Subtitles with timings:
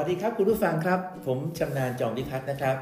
[0.00, 2.76] สวัสดีครับคุณผู้ฟังครับ ผมชำนาญจอมพิพัฒน์นะครับ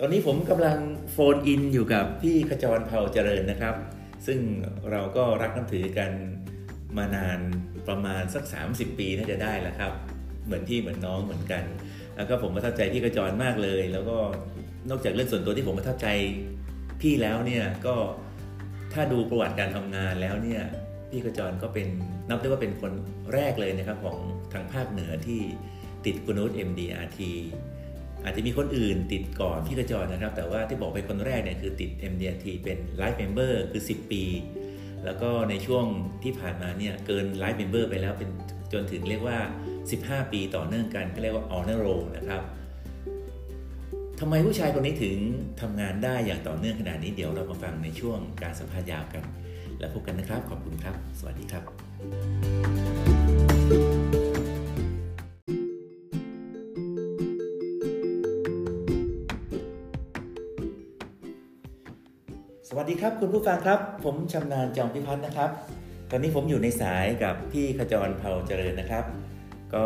[0.00, 0.78] ตอนนี้ผมกำลัง
[1.12, 3.74] โฟนอินอยู่กับพี่ขจรเผ่าเจริญนะครับ
[4.26, 4.38] ซึ่ง
[4.90, 6.10] เราก็รักน้ำถือกัน
[6.96, 7.38] มานาน
[7.88, 9.92] ประมาณสัก 30 ปีน่าจะได้แล้วครับ
[10.44, 11.64] เหมือนพี่เหมือนน้องเหมือนกัน
[12.16, 14.18] แล้วก็ผมประทับใจพี่ขจรมากเลย แล้วก็
[14.90, 16.06] นอกจากเรื่องส่วนตัวที่ผมประทับใจ
[17.00, 17.96] พี่แล้วเนี่ยก็
[18.92, 20.62] ถ้าดูประวัติการทำงานแล้วเนี่ย
[21.10, 21.88] พี่ขจรก็เป็น
[22.28, 22.92] นับได้ว่าเป็นคน
[23.34, 24.18] แรกเลยนะครับของ
[24.52, 25.42] ทางภาคเหนือที่
[26.06, 27.18] ติดกุนูต MDRT
[28.24, 34.24] อาจจะมีคนอื่นติดก่อนพี่กระจรนะครับ แต่ว่าที่บอกเป็นคนแรกเนี่ยคือติด MDRT เป็น Life Member คือ 10 ปี
[35.04, 35.84] แล้วก็ในช่วง
[36.22, 38.30] ที่ผ่านมาเนี่ยเกิน Life Member ไปแล้วเป็น
[38.72, 39.38] จนถึงเรียกว่า
[39.84, 42.42] 15 ปีต่อเนื่องกัน ก็เรียกว่า Honor Roll นะครับ
[44.20, 45.16] ทำไมผู้ชายคนนี้ถึง
[45.60, 49.24] ทำงานได้อย่างต่อเนื่องขนาดนี้เดี๋ยวเรามาฟังในช่วงการสัมภาษณ์ยาวกัน
[49.78, 51.60] แล้วพบกันนะครับ ขอบคุณครับ สวัสดีครั
[54.06, 54.09] บ
[62.90, 65.50] ดีครับคุณผู้ฟังครับ ผมชำนาญจอมพิพัฒน์นะครับ
[66.10, 69.04] ตอนนี้ผมอยู่ในสายกับพี่ขจรเผาเจริญนะครับ
[69.74, 69.84] ก็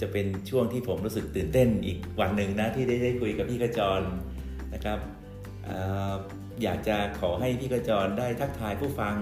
[0.00, 4.00] จะเป็นช่วงที่ผมรู้สึกตื่นเต้นอีกวันหนึ่งนะที่ได้ได้คุยกับพี่ขจร
[4.74, 4.98] นะครับ
[5.68, 5.70] อ
[6.62, 9.14] อยากจะขอให้พี่ขจรได้ทักทายผู้ฟัง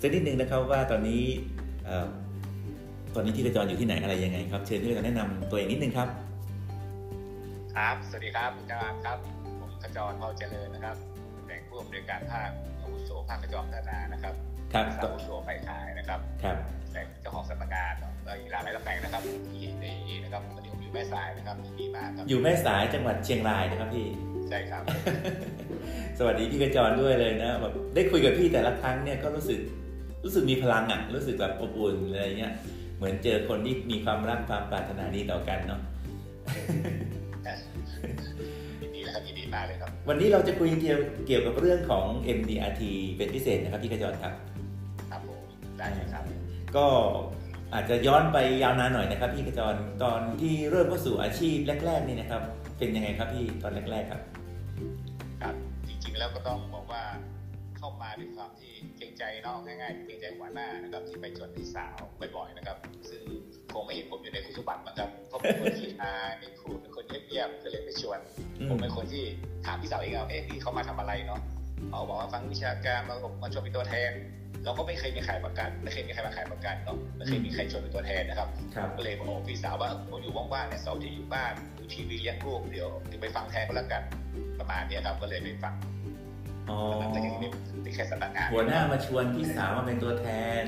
[0.00, 1.24] สักนิดนึงนะครับว่าตอนนี้
[3.14, 6.08] ตอนนี้พี่ขจรอยู่ที่ไหนอะไรยังไงครับเชิญพี่ขจรแนะนำตัวเองนิดนึงครับ
[7.74, 9.18] ครับสวัสดีครับคุณจารครับ
[9.60, 11.09] ผมขจรเผาเจริญนะครับ
[11.70, 12.50] ผู้อำนวยการภาค
[12.82, 14.34] อาวุโสภาคกระจอมธนานะครับ
[14.72, 16.56] ครับอาวุโสไปขายนะครับครับ
[16.92, 19.86] แต่เจ้าของสำนักงานแล้วอีกหลายหลายตำแหน่งนะครับที่ใน
[20.24, 24.06] นะครับตอนนี้ผมอยู่แม่สายนะครับดีมากครับอยู่แม่สายจังหวัดเชียงรายนะครับพี่
[24.48, 24.82] ใช่ครับ
[26.18, 29.60] สวัสดีพี่กระจรด้วยเลยนะแบบได้คุยกับพี่แต่ละครั้งเนี่ยก็รู้สึก
[30.24, 32.54] รู้สึกมีพลังอะรู้สึกแบบอบอุ่นอะไรเงี้ย
[32.96, 35.80] เหมือนเจอคนที่มีความรักความปรารถนาดีต่อกันเนาะ
[39.54, 42.06] มากเลยครับ วันนี้เราจะคุยเกี่ยวเกี่ยวกับเรื่องของ
[42.38, 42.82] MDRT
[43.16, 44.32] เป็นพิเศษนะครับพี่กระจรครับ
[45.10, 45.42] ครับผม
[45.78, 46.24] ได้ครับ
[46.76, 46.86] ก็
[47.74, 52.42] อาจจะย้อนไปยาวนานหน่อยนะครับพี่กระจรตอนที่เริ่มเข้าสู่อาชีพแรก ๆ นี่นะครับ
[52.78, 54.20] เป็นยังไงครับพี่ตอนแรก ๆ ครับ
[55.42, 55.54] ครับ
[55.88, 57.04] จริงๆแล้วก็ต้องบอกว่า
[57.78, 61.98] เข้ามาด้วยความที่เกรงใจน้องง่ายๆเกรงใจหัวหน้านะครับที่ไปชวนพี่สาว
[62.36, 62.78] บ่อยๆนะครับ
[63.10, 63.22] ซึ่ง
[63.74, 68.18] คงไม่เห็นผมอยู่ในคุณสมบัตินะครับเพราะเป็นคนที่อาเป็นครูเป็นคนเงียบๆก็เลยไปชวน
[68.68, 69.24] ผมเป็นคนที่
[69.66, 71.40] ถามพี่สาวเองว่าเอ๊ะพี่เขามาทำอะไรเนาะ
[71.88, 74.12] เขาบอกว่าฟังวิชาการมามาชวนเป็นตัวแทน
[74.64, 78.48] เราก็ไม่เคยมีใครประกันไม่เคยมีใครมาขายประกันเนาะไม่เคยมีใครชวนเป็นตัวแทนนะครับ
[78.96, 82.88] ก็เลยบอกพี่สาวว่าผมอยู่ว่างๆเนี่ยเสาร์ที่อยู่บ้านดูทีวีเลี้ยงลูกเดี๋ยว
[83.22, 84.02] ไปฟังแทนก็แล้วกัน
[84.58, 85.74] ประมาณนี้ครับก็เลยไปฟัง
[87.12, 90.26] แต่ยังไม่แค่สำนักงานหัวหน้ามาชวนพี่สาวมาเป็นตัวแท
[90.62, 90.64] น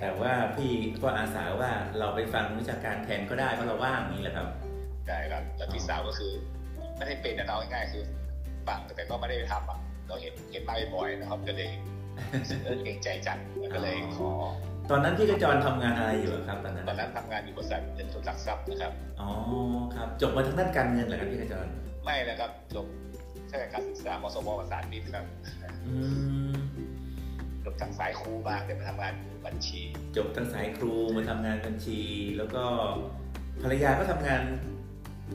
[0.00, 0.72] แต่ว่าพี่
[1.02, 4.46] ก็อาสาว่าเราไปฟังวิชาการแทนก็ได้เพราะเราว่างนี้แหละครับ
[5.06, 6.32] ใช่ครับแล้วพี่สาวก็คือ
[6.96, 8.04] ไม่ได้เป็นนะเนาง่ายๆคือ
[8.68, 9.78] ฟังแต่ก็ไม่ได้ทำอะ
[10.08, 11.70] เราเห็นเห็นมาบ่อยๆนะครับก็เลย
[12.84, 13.38] เกรงใจจัง
[13.74, 14.30] ก็เลยขอ
[14.90, 19.28] ตอนนั้นพี่กระจรทำงานอะไรอยู่ครับ ตอนนั้นตอนนั้นทำงานอยู่บริษัทเป็นทุนหลักทรัพย์นะครับอ๋อ
[19.94, 21.66] ครับจบมาทางด้านการเงินเหรอครับพี่กระจร
[22.04, 22.86] ไม่เลยครับจบ
[23.48, 25.24] แค่การศึกษามสวภาษาบินครับ
[27.68, 29.14] จบทางสายครูมาแต่มาทำงาน
[29.46, 29.80] บัญชี
[30.16, 32.00] จบทางสายครูมาทำงานบัญชี
[32.36, 32.62] แล้วก็
[33.62, 34.42] ภรรยาก็ทำงาน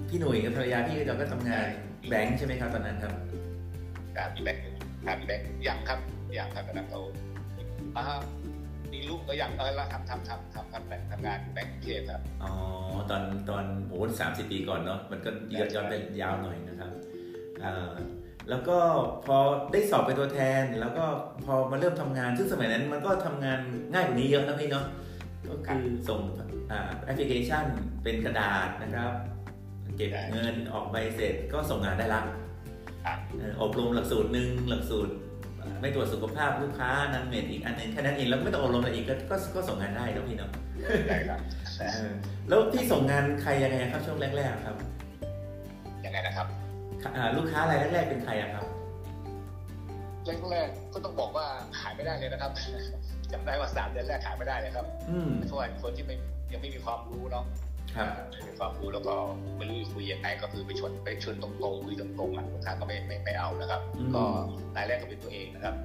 [0.10, 1.68] พี่หนุ่ยกับภรรยาพี่ก็ก็ทำงาน
[2.10, 3.14] แบงค์ใช่ไหมครับตอนนั้นครับ
[4.18, 4.62] ครับมีแบงค์
[5.06, 6.00] ครับมีแบงค์ยังครับ
[6.38, 6.98] ยังครับกำลังโต
[7.98, 8.04] อ่า
[8.94, 12.52] มีลูกก็ยังเออแล้วทำทำทำทำทำทำงานแบงค์เทพครับอ๋อ
[13.10, 15.30] ตอนตอนโอ้สามสิบปีก่อนเนาะมันก็
[15.74, 16.92] ย้อนไปยาวหน่อยนะครับ
[18.50, 18.78] แล้วก็
[19.26, 19.38] พอ
[19.72, 21.06] ได้สอบเป็นตัวแทน แล้วก็
[21.46, 23.60] พอมาเริ่มทำงาน ซึ่งสมัยนั้นมันก็ทำงาน
[23.94, 24.86] ง่ายกว่านี้เยอะนะพี่เนาะ
[25.50, 26.20] ก็คือส่ง
[27.06, 27.66] แอปพลิเคชัน
[28.04, 29.12] เป็นกระดาษนะครับ
[29.98, 32.22] เก็บเงินออกใบเสร็จก็ส่งงานได้ละ
[33.62, 35.14] อบรมหลักสูตรหนึ่งหลักสูตร
[35.82, 39.16] ไม่ตรวจสุขภาพลูกค้านันเมดอีกอันหนึ่งแค่นั้นเองแล้วไม่ต้องอบรมอะไรอีกก็
[39.56, 40.52] ก็ส่งงานได้แล้วพี่เนาะ
[41.08, 41.40] ได้ครับ
[42.48, 44.76] แล้วพี่ส่งงานใครยังไงครับช่วงแรกๆครับ
[46.06, 46.48] ยังไงนะครับ
[47.38, 48.66] ลูกค้ารายแรกๆเป็นใครอะครับ
[50.52, 51.46] แรกๆก็ต้องบอกว่า
[51.80, 52.52] ขายไม่ได้เลยนะครับ
[53.32, 54.88] จำได้ว่าสามเดือนแรกขายไม่ได้เลยครับ
[55.46, 56.16] เพราะว่าคนที่ไม่
[56.52, 57.46] ยังไม่มีความรู้เนาะ
[58.32, 59.14] ไม่มีความรู้แล้วก็
[59.58, 63.82] ไม่รู้จะคุยยังไงก็คือไปชวนไปชวนตรงๆคุยตรงๆอะลูกค้าก็ไม่ไม่ไม่เอานะครับ
[64.16, 64.24] ก็
[64.76, 65.76] รายแรกก็เป็นตัวเองนะครับ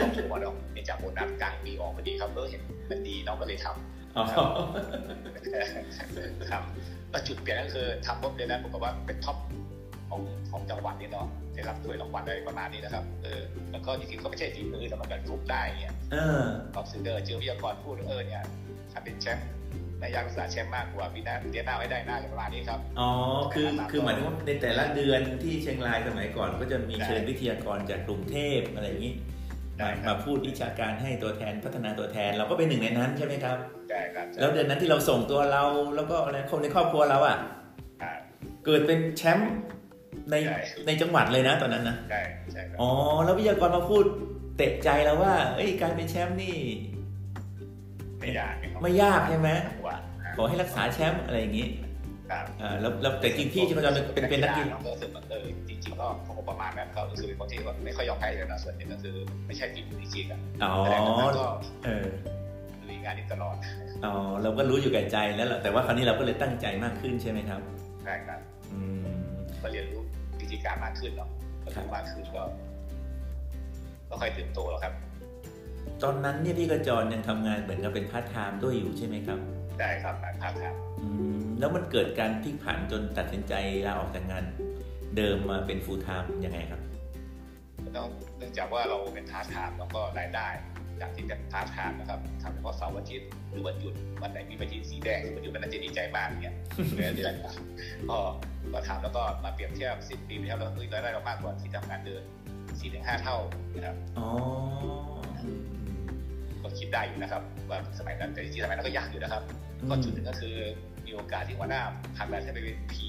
[0.00, 4.16] ต้องถูกว่าดอกนี่จากโบนัสกลางปีออกพอดีครับเออเห็นมันดีน้องก็เลยทำ
[6.52, 6.62] ครับ
[7.10, 9.36] แล้วจุดเปลี่ยนก็คือทำปุ๊บเดือนนั้นผมบอกว่าเป็นท็อป
[10.08, 10.20] ของ
[10.50, 16.42] ของจังหวัดนี่เนาะได้รับถ้วยรางวัลอะไรประมาณนี้นะครับเออแล้วก็จริงๆก็ไม่ใช่ฝีมือแต่มันแบบฟุกได้เนี่ยเออ
[16.74, 18.42] ตอบสื่อเดอร์เจอวิทยากรพูดเออเนี่ย
[18.92, 19.48] ถ้าเป็นแชมป์
[20.00, 23.10] ในยากรักษาแชมป์มากกว่าปีหน้าเดือนหน้าไม่ได้หน้าจะประมาณนี้ครับอ๋อ
[23.54, 29.14] คือคือหมายถึงว่าในแต่ละเดือนที่เชียงรายสมัยก่อน ก็จะมีเชิญวิทยากรจากกรุงเทพอะไรอย่างนี้
[29.80, 33.56] มามาพูดวิชาการให้ตัวแทนพัฒนาตัวแทนเราก็เป็นหนึ่งในนั้นใช่ไหมครับ
[33.88, 35.64] ใช่ครับแล้วเดือนนั้นที่เราส่งตัวเรา
[35.96, 37.36] แล้วก็อะไรคนในครอบครัวเราอะ
[38.02, 38.10] อ่า
[38.64, 39.52] เกิดเป็นแชมป์
[40.30, 42.20] ในใช่ในจังหวัดเลยนะตอนนั้นนะใช่
[42.52, 42.90] ใช่ครับอ๋อ
[43.24, 44.04] แล้ววิทยากรมาพูด
[44.56, 46.56] เตะใจเราว่า เอ้ยการเป็นแชมป์นี่
[48.20, 49.48] ไม่ยากนะครับไม่ยากใช่ไหม
[49.86, 51.66] ว่าอ่าขอให้รักษาแชมป์อะไรอย่างนี้
[52.30, 59.14] ครับอ่าแล้วแล้วแต่จริงพี่เขาจะเป็นเป็นนักกีฬาก็รู้สึกว่าเออจริงๆก็คงประมาณนั้นก็รู้สึกเป็นคนที่ไม่ค่อยยอมแพ้เลยนะส่วนหนึ่งก็คือ
[59.46, 61.46] ไม่ใช่ทีมจริงๆอะอ๋อแต่ตอนนั้นก็
[61.84, 62.06] เออ
[62.88, 63.56] ลุยงานนี้ตลอด
[64.04, 67.60] อ๋อเราก็รู้อยู่แก่ใจแล้วแหละแต่ว่าคราวนี้เราก็เลยตั้งใจมากขึ้นใช่ไหมครับ
[68.04, 68.40] ใช่ครับ
[68.72, 69.06] อืม
[69.62, 70.02] ก็เรียนรู้
[70.48, 71.30] วิธีการมากขึ้นเนาะ
[71.62, 72.42] ก็รู้มากขึ้นก็
[74.08, 74.94] ก็ค่อยเติบโตแล้วครับ
[76.02, 79.38] ตอนนั้นเนี่ยพี่กระจรยังทำงานเหมือนกับเป็นพาร์ทไทม์ด้วยอยู่ใช่ไหมครับ
[79.80, 81.08] ได้ครับการพักครับอื
[81.38, 83.54] มแล้วมันเกิดการพลิกผันจนตัดสินใจ
[83.86, 84.44] ลาออกจากงาน
[85.16, 86.80] เดิมมาเป็น full-time ยังไงครับ
[87.96, 88.08] ต้อง
[88.38, 90.48] เนื่องจากว่าเราเป็นทาร์ทไทม์แล้วก็รายได้
[91.00, 96.54] จากที่เป็นทาร์ทไทม์นะครับทำเฉพาะเสาร์อาทิตย์หรือวันหยุดวันไหนมีปฏิทินสีแดงวันหยุดมันน่าจะดีใจมากเนี่ย
[96.96, 97.34] เดือนเดือน
[98.10, 98.18] ก็
[98.72, 102.22] ก็ทำแล้วก็มาเปรียบเทียบสิบปีไปแล้วเราเฮ้ยรายได้เรามากกว่าที่ทำงานเดือน
[102.78, 103.36] สี่ถึงห้าเท่า
[103.74, 104.26] นะครับอ๋อ
[105.42, 105.58] อืม
[106.62, 109.42] ก็คิดได้อยู่นะครับ ว่าสมัยนั้นแต่จริงๆสมัยนั้นก็ยากอยู่นะครับ
[109.80, 110.56] อืมก็จุดหนึ่งก็คือ
[111.06, 111.82] มีโอกาสที่หัวหน้า
[112.18, 113.08] ทำงานให้ไปเป็นพี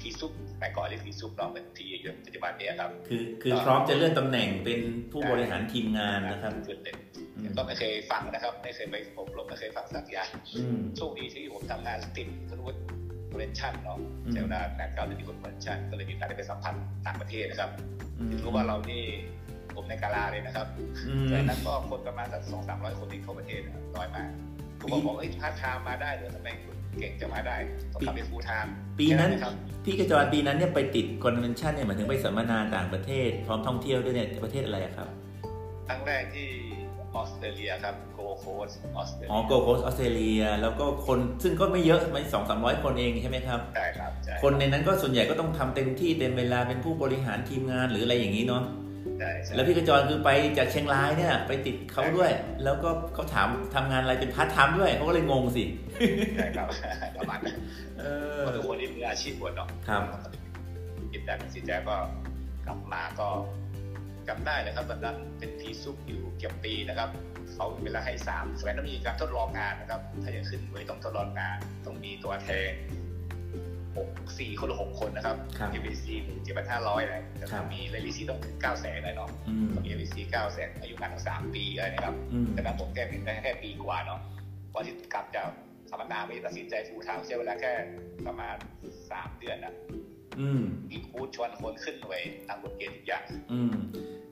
[0.00, 4.80] พีซุปสมัยก่อนเรียกพีซุปเนาะเป็นพีอยู่ปัจจุบันเนี่ยครับ คือคือพร้อมจะเลื่อนตำแหน่งเป็น
[5.12, 6.96] ผู้บริหารทีมงานนะครับจุดเด่น
[7.36, 12.76] อืมก็ไม่เคยฟังนะครับ ไม่เคยไปอบรมไม่เคยฟังสักอย่างอืมโชคดีที่ผมทำงานติดสรุป
[13.30, 16.74] คอนเนชั่นเนาะอืมใช้เวลานานเก้าเดือนที่คอนเนชั่นก็เลยมีโอกาสได้ไปสัมผัส
[17.06, 17.70] ต่างประเทศนะครับ
[18.18, 19.04] อืมรู้ว่าเรานี่
[19.74, 20.66] ผมในกาลาเลยนะครับ
[21.06, 24.30] อืมแต่นั้นก็คนประมาณสักสองสามร้อยคนที่เข้าประเทศนะครับน้อยมาก
[24.80, 27.56] ผมก็บอกเอ้ยพาร์ทไทม์มาได้เหรือทำไมคุณเก่งจะมาได้
[27.92, 29.54] ต้องทำเป็น full-time ปีนั้นแค่ครับ
[29.84, 35.08] พี่กระจรปีนั้นเนี่ยไปติด convention เนี่ยหมายถึงไปสัมมนาต่างประเทศ พร้อมท่องเที่ยวด้วยเนี่ยประเทศอะไรอะครับ
[35.88, 36.48] ครั้งแรกที่
[37.16, 48.87] ออสเตรเลียครับโกโคสออสเตรอ๋อเลียโกโคสออสเตรเลียแล้วก็คนซึ่งก็ไม่เยอะไม่สองสามร้อยคนเองใช่ไหมครับใช่ครับใช่คนในนั้นก็ส่วนใหญ่ก็ต้องทำเต็มที่เต็มเวลาเป็นผู้บริหารทีมงานหรืออะไรอย่างนี้เนาะใช่ใช่
[49.54, 52.30] แล้วพี่กระจรคือไปจากเชียงรายเนี่ย ไปติดเขาด้วย
[52.64, 55.64] แล้วก็เขาถามทำงานอะไรเป็นพาร์ทไทม์ด้วยเขาก็เลยงงสิ
[56.36, 56.68] ใช่ครับ
[57.16, 57.58] ประมาณนั้น
[57.98, 58.04] เอ
[58.36, 60.02] อก็ทุกคนที่มืออาชีพหมดเนาะครับ
[61.12, 61.96] คิดแต่ตัดสินใจก็
[62.66, 63.28] กลับมาก็
[64.28, 67.08] จำได้เลยครับตอนนั้นเป็นพีซุปอยู่เกือบปีนะครับ
[67.54, 72.72] เขามีเวลาให้สามสมัยนั้นมีการทดลองงานนะครับ ถ้าจะขึ้นเลยต้องทดลองงานต้องมีตัวแทน
[73.98, 74.08] หก
[74.38, 84.20] สี่คนหรือหกคนนะครับครับ ABC หนึ่งเจ็ดพันห้าร้อยเลยแต่ครัถ้าบมีเรลิซีต้องถึงเก้าแสนเลยเนาะอืมต้องมี ABC เก้าแสนอายุงานทั้งสามปีอะไรนะครับอืมแต่นั้นผมแค่เป็นได้แค่ปีกว่าเนาะ
[84.72, 85.48] พอที่กลับจาก
[85.90, 87.72] สัมมนาไปตัดสินใจฟูลไทม์ใช้เวลาแค่
[88.26, 88.56] ประมาณ
[89.10, 89.74] สามเดือนนะ
[90.40, 93.72] อืมมีคูดชวนคนขึ้นหน่วยทำกฎเกณฑ์ทุกอย่างอืม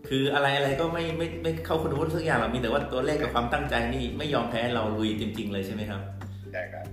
[0.09, 6.01] คืออะไรอะไรก็ไม่ไม่ไม่เข้าคุณวุฒิสักอย่างหรอกมีแต่ว่าตัวเลขกับความตั้งใจนี่ไม่ยอมแพ้เราลุยจริง ๆ เลยใช่ไหมครับ
[6.53, 6.87] ใช่ครับ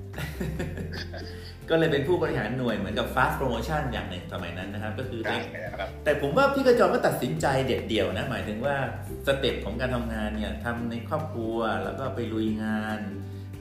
[1.74, 8.76] ก็เลยเป็นผู้บริหารหน่วยเหมือนกับ fast promotion อย่างหนึ่งสมัยนั้นนะครับ ก็คือใช่ได้ครับแต่ผมว่าพี่กระจรก็ตัดสินใจเด็ดเดี่ยวนะ หมายถึงว่า
[9.28, 13.00] สเต็ปของการทำงานเนี่ยทำในครอบครัวแล้วก็ไปลุยงาน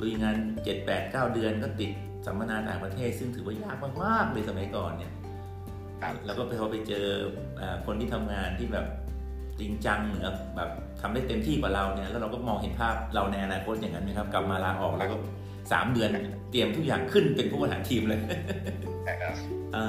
[0.00, 1.90] ลุยงาน 7 8 9 เดือนก็ติด
[2.26, 5.12] สัมมนาต่างประเทศ ซึ่งถือว่ายากมากๆเลยสมัยก่อนเนี่ย
[6.02, 7.07] ครับแล้วก็ไปพอไปเจอ
[7.57, 8.87] เอ่อคนที่ทำงานที่แบบ
[9.61, 15.16] จริงจังหรือแบบทำได้เต็มที่กว่าเราเนี่ยแล้วเราก็มองเห็นภาพเราในอนาคตอย่างนั้นไหมครับ กลับมาลาออกแล้วก็
[15.73, 16.11] สามเดือน
[16.50, 18.21] เตรียมทุกอย่างขึ้นเป็นผู้บริหารทีมเลย
[19.04, 19.35] ใช่ครับ
[19.73, 19.85] เอ่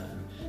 [0.00, 0.04] อ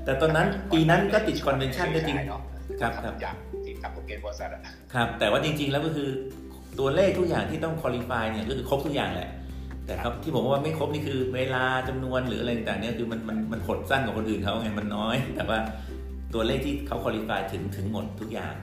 [0.05, 2.41] แต่ตอนนั้นปีนั้นก็ติดคอนเวนชั่นก็จริงเนาะ
[2.81, 3.35] ครับครับทำทุกอย่าง
[3.65, 4.61] ที่ทำกฎเกณฑ์บริษัทอะ
[4.93, 6.09] ครับ แต่ว่าจริง ๆ แล้วก็คือ
[6.79, 9.29] ตัวเลขทุกอย่างที่ต้องคุริฟายเนี่ยก็คือครบทุกอย่างแหละ
[9.85, 15.59] แต่ครับที่ผมว่าไม่ครบนี่คือเวลาจำนวนหรืออะไรต่างๆเนี่ยคือมันมันมันหดสั้นกว่าคนอื่นเขาไงมันน้อย แต่ว่า
[16.33, 18.55] ตัวเลขที่เขาคุริฟายถึงถึงหมดทุกอย่าง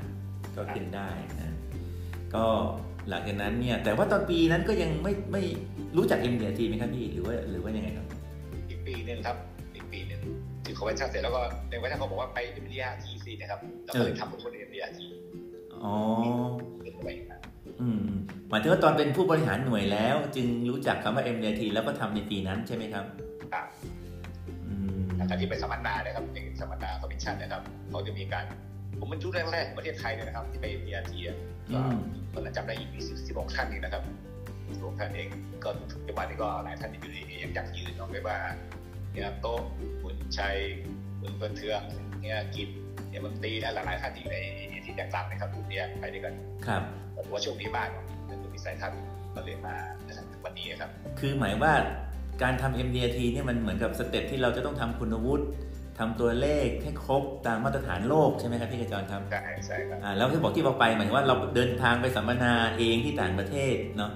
[0.56, 1.54] ก็ขึ้นได้นะ
[2.34, 2.44] ก็
[3.10, 5.42] หลังจากนั้นเนี่ยแต่ว่าตอนปีนั้นก็ยังไม่ไม่
[5.96, 8.06] รู้จัก m d t ไหมครับพี่หรือว่าหรือว่ายังไงครับ
[8.68, 9.36] อีกปีหนึ่งครับ
[9.74, 10.20] อีกปีหนึ่ง
[10.66, 15.06] ถึง convention เสร็จแล้วก็ในวันนั้นเขาบอกว่าไป MDRT สินะครับเราก็เลยทำเป็นคน MDRT
[15.84, 15.94] อ๋อ
[16.82, 17.40] ขึ้นไปนะ
[17.80, 18.06] อืม
[18.50, 23.04] หมายถึงว่าตอนเป็นผู้บริหารหน่วยแล้ว จึงรู้จักคำว่า MDRT แล้วก็ทำในปีนั้นใช่ไหมครับ
[23.52, 23.66] ครับ
[24.66, 28.44] อืมหลังจากที่ไปสัมมนานะครับเป็นสัมมนา convention นะครับเขาจะมีการ
[29.00, 31.36] ผมเป็นชุดแรกๆของประเทศไทยเลยนะครับที่ไป MDRT อะ
[31.70, 31.96] อืม
[32.32, 34.02] ตอนนั้นจำได้อีกมีสิบหกท่านเองนะครับ
[34.76, 35.28] สิบหกท่านเอง
[35.64, 38.36] ก็ปัจจุบันนี้ก็หลายท่านที่อยู่ในนี้ยังอยากยืนเนาะไม่ว่า
[39.12, 39.60] เนี่ยโต๊ะ
[40.02, 40.56] คุณชัย
[41.20, 41.82] คุณเพื่อนเทือง
[42.22, 42.68] เนี่ยกิจ
[43.08, 44.36] เนี่ยมนตรีนะหลายๆท่านที่ใน
[44.84, 46.34] ที่ยังตามนะครับทุกเนี่ยไปด้วยกัน
[46.66, 46.82] ครับ
[47.16, 48.98] ผมว่าโชคดีมากเนาะนั่นคือวิสัยทัศน์
[49.34, 49.76] ก็เลยมา
[50.44, 50.90] วันนี้ครับ
[51.20, 51.72] คือหมายว่า
[52.42, 55.44] การทำ MDRT เนี่ยมันเหมือนกับสเต็ปที่เราจะต้องทำคุณวุฒิ
[55.98, 64.12] ทำตัวเลขให้ครบตามมาตรฐานโลกใช่ไหมครับพี่กระจรครับใช่ใช่ครับอ่าแล้วที่บอกที่เราไปหมายถึงว่าเราเดินทางไปสัมมนาเองที่ต่างประเทศเนาะ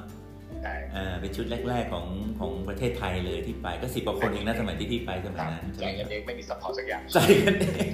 [0.63, 2.07] ใช่อ่าเป็นชุดแรก ๆของ
[2.39, 7.91] ของประเทศไทยเลยที่ไปก็สิบกว่าคนเองนะสมัยที่พี่ไปสมัยนั้นใช่ไหมคกัรันเองไม่มี support สักอย่างใส่กันเอง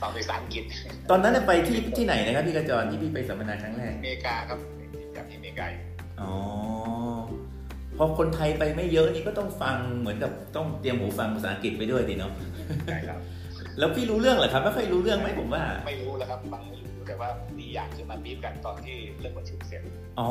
[0.00, 0.64] ฟังภาษาอังกฤษ
[1.10, 4.58] ตอนนั้นไปที่ที่ไหนนะครับพี่กระจรที่พี่ไปสัมมนาครั้งแรกอเมริกาครับ
[5.16, 5.66] จากที่อเมริกา
[6.20, 6.32] อ๋อ
[8.02, 12.32] พอคนไทยไปไม่เยอะนี่ก็ต้องฟังเหมือนกับต้องเตรียมหูฟังภาษาอังกฤษไปด้วยดีเนาะ
[12.86, 13.18] ใช่ครับ
[13.78, 17.28] แล้วพี่รู้เรื่องเหรอครับไม่ค่อยรู้เรื่องไหมผมว่า ไม่รู้แล้วครับฟังไม่รู้แต่ว่า
[17.58, 19.82] มีอย่างคือมาบีบกันตอนที่เริ่มประชุมเสร็จ
[20.20, 20.30] อ๋อ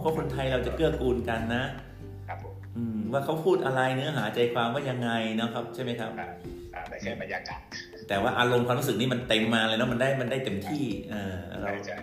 [0.00, 1.64] เพราะคนไทยเราจะเกื้อกูลกันนะ
[2.28, 6.28] ครับผมอืมว่าเขาพูดอะไรเนื้อหาใจความว่ายังไงนะครับ ใช่ไหมครับอ่า
[6.74, 7.60] อ่าแต่แค่บรรยากาศ
[8.08, 11.96] แต่ว่าอารมณ์ความรู้สึกนี่มันเต็มมาเลยเนาะมันได้มันได้เต็มที่เออเราใช่ใช่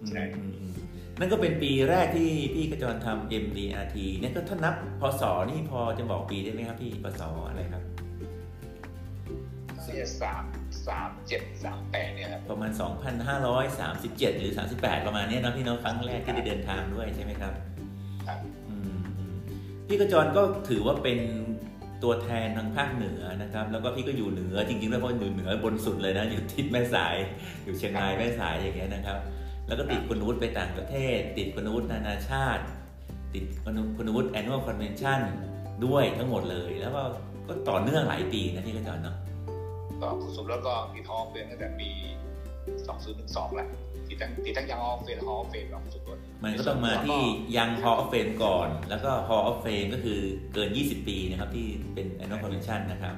[0.00, 0.72] อืมใช่อืมอืม
[1.18, 7.82] นั่นก็เป็นปีแรกที่พี่กระจรทำ MDRT เนี่ยก็ถ้านับพศนี่พอจะบอกปีได้ไหมครับพี่พศอะไรครับ
[9.84, 10.44] เนี่ยสาม
[10.86, 12.70] สามเจ็ดสามแปดเนี่ยครับประมาณ
[13.36, 17.52] 2,537 หรือ 38 ประมาณเนี้ยเนาะพี่เนาะครั้งแรกที่ได้เดินทางด้วยใช่ไหมครับ
[18.26, 19.36] ครับอืมอืม
[19.86, 21.18] พี่กระจรก็ถือว่าเป็น
[22.02, 27.16] ตัวแทนทางภาคเหนือนะครับ แล้วก็พี่ก็อยู่เหนือจริงๆแล้วเพราะอยู่เหนือบนสุดเลยนะ อยู่ทิศแม่สาย
[27.64, 29.18] อยู่เชียงรายแม่สายอย่างเงี้ยนะครับ
[29.66, 32.64] แล้วก็ติดคุณวุฒิไปต่างประเทศ ติดคุณวุฒินานาชาติ
[33.34, 33.44] ติด
[33.96, 35.20] คุณวุฒิ annual convention
[35.84, 37.02] ด้วยทั้งหมดเลย แล้วก็
[37.48, 39.16] ก็ต่อเนื่องหลายปีนะพี่กระจรเนาะ
[40.00, 41.90] ก็คุณสมแล้วก็ปีทองเป็นตั้งแต่ปี
[42.86, 43.68] สองศูนย์หนึ่งสองแหละ
[44.06, 47.20] ที่ทั้งที่ทั้งยัง Hall of Fame ของสุดตัวมันก็ต้องมาที่
[47.56, 50.20] ยัง Hall of Fame ก่อน แล้วก็ Hall of Fame ก็คือ
[50.54, 53.14] เกิน 20 ปีนะครับที่เป็น annual convention นะครับ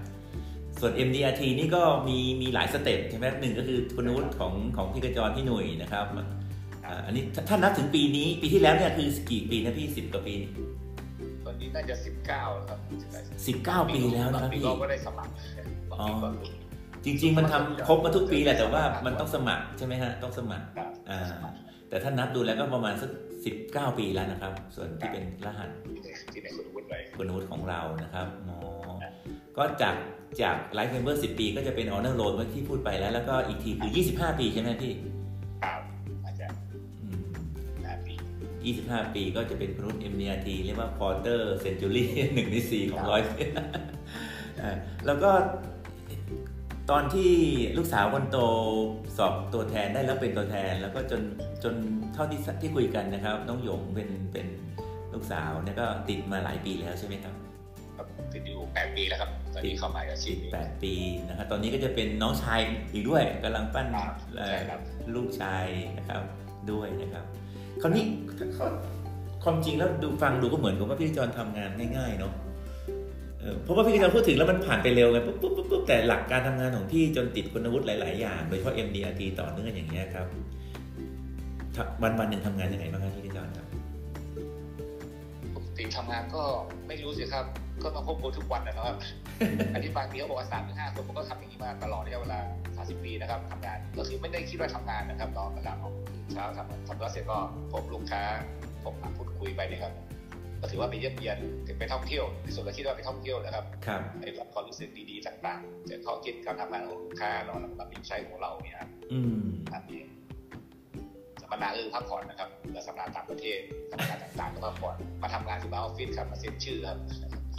[0.80, 6.06] ส่วน MDRT นี่ก็มีมีหลาย step ใช่ไหมหนึ่งก็คือคุณวุฒิของของพี่กระจรพี่หนุ่ยนะครับ
[6.87, 10.35] อ่าอันนี้ถ้าถ้านับถึงปีนี้ปีที่แล้วเนี่ยคือกี่ปีนะพี่สิบกว่าปี
[11.44, 12.78] ตอนนี้น่าจะสิบเก้าครับ
[13.47, 15.32] สิบเก้าปีแล้วนะครับปีพี่ก็ไม่ได้สมัคร
[16.25, 16.58] บางปีก็
[17.04, 21.20] จริง ๆ มันทำครบมาทุกปีแหละแต่ว่ามันต้องสมัครใช่ไหมฮะต้องสมัครครับอ่า
[21.88, 23.11] แต่ถ้านับดูแล้วก็ประมาณสัก
[23.44, 25.68] สิบเก้าปีแล้วนะครับ ส่วนที่เป็นรหัส
[26.32, 28.56] ที่ในคุณวุฒิไว้คุณวุฒิของเรานะครับอ๋อ
[29.58, 29.96] ก็จาก
[30.42, 34.92] จาก life member สิบปี ก็จะเป็นออเนอร์โ d เมื่อที่พูดไปแล้ว แล้วก็อีกทีคือ 25 ปีใช่ไหมพี่
[35.62, 35.80] ครับ
[36.24, 36.46] อาจจะ
[37.02, 37.26] อืม
[37.84, 38.14] ห้าปี
[38.74, 43.42] 25 ปีก็จะเป็นคุณวุฒิ MDRT เรียกว่า Quarter Century หนึ่งในสี่ของร้อยปี
[44.62, 45.30] อ่าแล้วก็
[46.90, 47.32] ตอนที่
[47.76, 48.38] ลูกสาวคนโต
[49.16, 51.22] สอบตัวแทนได้แล้วเป็นตัวแทน แล้วก็จน
[51.64, 51.74] จน
[52.14, 54.46] เท่าที่ที่คุยกันนะครับ น้องหยงเป็นเป็น
[55.12, 57.34] ลูกสาวเนี่ยก็ติดมาหลายปีแล้วใช่ไหมครับ
[58.38, 60.95] ครับติดอยู่แปดปีแล้วครับ ตอนนี้เข้ามาอาชีพนี้8ปี
[61.28, 62.61] นะครับตอนนี้ก็จะเป็นน้องชาย
[62.92, 64.80] อีกด้วยกำลังปั้นครับเอ่อใช่ครับ
[65.14, 65.64] ลูกชาย
[65.99, 66.23] นะครับ
[66.71, 67.25] ด้วยนะครับ
[67.83, 68.04] คราวนี้
[69.45, 72.33] ความจริงแล้วดูฟังดูก็เหมือนกับว่าพี่จอนทำงานง่าย ๆ เนาะ
[73.40, 80.26] เออเพราะว่าพี่จอนพูดถึงแล้วมันผ่านไปเร็วไงปุ๊บปุ๊บปุ๊บปุ๊บแต่หลักการทำงานของพี่จนติดคุณวุฒิหลาย ๆ อย่าง โดยเฉพาะ MDRT ต่อเนื่องอย่างเงี้ยครับ
[82.02, 83.66] วันวันๆหนึ่งทำงานยังไงบ้างครับพี่จอนครับ
[85.54, 86.42] ปกติทำงานก็
[86.87, 87.47] ไม่รู้สิครับ
[87.82, 88.94] ก็ต้องควบคุมทุกวันนะครับ
[89.75, 92.38] อันนี้บางทีเขาบอกว่าสามถึงห้าคนผมก็ทำอย่างนี้มาตลอดระยะเวลา
[92.76, 95.94] สามสิบปีนะครับทำงาน ก็คือไม่ได้คิดว่าทำงานนะครับตอนเวลาออก
[96.32, 97.38] เช้าทำทำแล้วเสร็จก็
[97.73, 98.23] พบลูกค้า
[98.85, 99.92] พบปะพูดคุยไปนะครับ
[100.61, 109.40] ก็ถือว่าไปเยี่ยมเยียนถึงไปท่องเที่ยวในส่วนก็คิดว่าไปท่องเที่ยวนะครับครับในรับความรู้สึกดีๆต่างๆจากข้อคิดการทำงานของลูกค้าเรานำมาปรับใช้ของเราเนี่ยครับอืม
[109.75, 110.02] อันนี้
[111.40, 113.58] สัมมนาเออพักผ่อนนะครับแล้วสัมมนาต่างประเทศ
[113.90, 116.99] สัมมนาต่างๆก็พักผ่อนมาทำงานที่บ้านออฟฟิศครับมาเซ็นชื่อครับ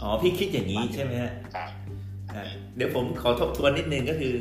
[0.02, 1.70] อ๋อพี่คิดอย่างนี้ใช่ไหมฮะครับ
[2.34, 2.44] อะ
[2.76, 4.34] เดี๋ยวผมขอทบทวนนิดนึงก็คือ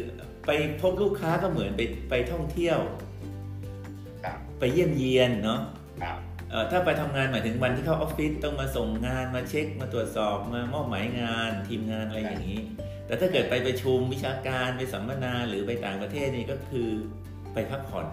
[0.46, 0.52] ไป
[0.82, 2.80] พบลูกค้าก็เหมือนไปไปท่องเที่ยว
[4.24, 5.60] ครับไปเยี่ยมเยียนเนาะ
[6.02, 6.18] ครับ
[6.50, 12.62] เอ่อถ้าไปทำงานหมายถึงวันที่เข้าออฟฟิศต้องมาส่งงานมาเช็คมาตรวจสอบมามอบหมายงานทีมงานอะไรอย่างนี้
[13.06, 16.88] แต่ถ้าเกิดไปประชุมวิชาการไปสัมมนาหรือไปต่างประเทศนี่ก็คือ
[17.54, 18.06] ไปพักผ่อน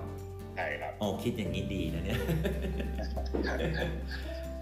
[0.57, 2.21] ใช่ครับโอ้คิดอย่างนี้ดีนะเนี่ย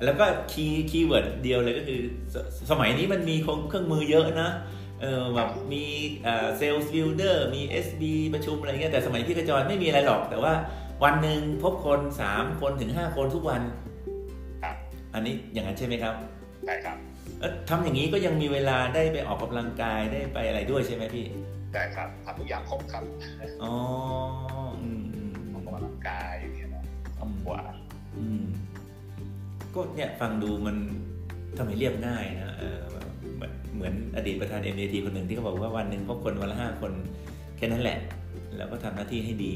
[0.05, 2.01] แล้วก็ key keyword เดียวเลยก็คือ
[2.35, 4.51] สมัยนี้มันมีเครื่องมือเยอะนะ
[5.01, 5.85] เออแบบมี
[6.23, 8.03] sale builder มี SB
[8.35, 10.53] ประชุมอะไรเงี้ยแต่สมัยพี่กระจรไม่มีอะไรหรอก แต่ว่า
[11.05, 13.63] วันหนึ่งพบคน 3 คนถึง 5 คนทุกวัน
[14.63, 14.77] ครับ
[15.15, 16.15] อันนี้อย่างนั้นใช่ไหมครับ
[16.67, 16.97] ใช่ครับ
[17.41, 21.27] แล้วทำอย่างนี้ก็ยังมีเวลาได้ไปออกกำลังกายได้ไปอะไรด้วยใช่ไหมพี่
[21.73, 23.03] ใช่ครับทำทุกอย่างครบครับ
[23.63, 23.75] อ๋อ
[24.83, 26.85] อืมอืมออกกำลังกายอย่างเงี้ยนะ
[27.19, 27.55] ครอบครัว
[28.17, 28.45] อืม
[29.75, 30.77] ก็เนี่ยฟังดูมัน
[31.57, 32.79] ทำไมเรียบง่ายนะเออ
[33.75, 36.93] เหมือนอดีตประธาน MDT คนหนึ่งที่เขาบอกว่าวันหนึ่งพบคนวันละห้าคน
[37.57, 37.99] แค่นั้นแหละ
[38.57, 39.55] แล้วก็ทำหน้าที่ให้ดี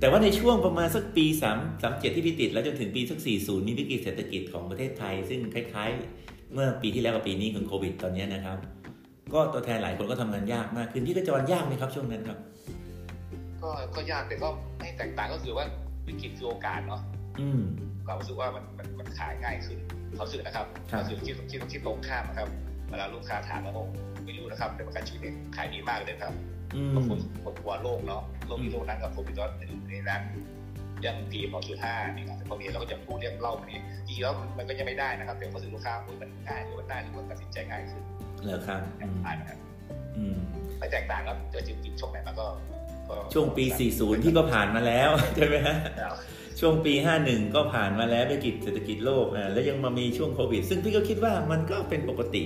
[0.00, 8.58] แต่ว่าในช่วงประมาณสักปี3 3 7ที่พี่ติด แล้วจนถึงปีสัก 40 มีวิกฤตเศรษฐกิจของประเทศไทย ซึ่งคล้ายๆ เมื่อปีที่แล้วกับปีนี้ของโควิดตอนนี้นะครับ
[9.34, 12.38] ก็ตัวแทนหลายคนก็ทำงานยากมากขึ้นพี่กระจรยากไหมครับช่วงนั้นครับ
[13.62, 15.64] ก็ก็ยากแต่ก็ไม่แตกต่างก็คือว่า
[16.06, 17.02] วิกฤตคือโอกาสเนาะ
[18.06, 19.78] ความรู้สึกว่ามันมันมันขายง่ายขึ้น
[20.16, 22.48] เขาสึกนะครับครับก็คือคิดคิดคิดตรงข้ามนะครับ
[22.90, 23.88] เวลาลูกค้าถามแล้วผม
[24.24, 26.32] ไม่รู้นะครับแต่ประกันชีวิตเนี่ยขายดีมากเลยครับ
[26.74, 30.22] อืมบางคนคนกลัวโรคเนาะโรคนี้โรคนั้นกับโควิดก็หนึ่งในนั้น
[31.06, 38.02] ยังพีมจุดห้านี่ครับแต่พอมีเราก็จะพูดเรียกเล่ามันนี้จริงๆแล้วมันก็ยังไม่ได้นะครับแต่พอถึงลูกค้าพูดมันง่ายหรือมันได้หรือมันตัดสินใจง่ายขึ้น
[38.42, 39.58] เหรอครับอืมอ่านนะครับ
[40.16, 40.36] อืม
[40.78, 42.46] ไม่แตกต่างครับเจอจิบจิบช่วงไหนมันก็
[43.08, 45.76] ก็ช่วงปี 40 ที่ก็ผ่านมาแล้วใช่ไหมฮะ
[46.60, 46.94] ช่วงปี
[47.24, 52.44] 51 ก็ผ่านมาแล้ววิกฤตเศรษฐกิจโลกอ่าแล้วยังมามีช่วงโควิด ซึ่งพี่ก็คิดว่ามันก็เป็นปกติ